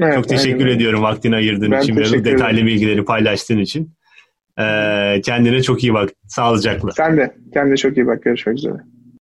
Evet, 0.00 0.14
Çok 0.14 0.28
teşekkür 0.28 0.64
aynen. 0.64 0.76
ediyorum 0.76 1.02
vaktini 1.02 1.36
ayırdığın 1.36 1.70
ben 1.70 1.80
için 1.80 1.96
ve 1.96 2.24
detaylı 2.24 2.66
bilgileri 2.66 3.04
paylaştığın 3.04 3.58
için. 3.58 3.94
E, 4.58 4.64
kendine 5.24 5.62
çok 5.62 5.82
iyi 5.84 5.94
bak. 5.94 6.10
Sağlıcakla. 6.26 6.92
Sen 6.92 7.16
de. 7.16 7.34
Kendine 7.54 7.76
çok 7.76 7.96
iyi 7.96 8.06
bak. 8.06 8.22
Görüşmek 8.22 8.58
üzere. 8.58 8.76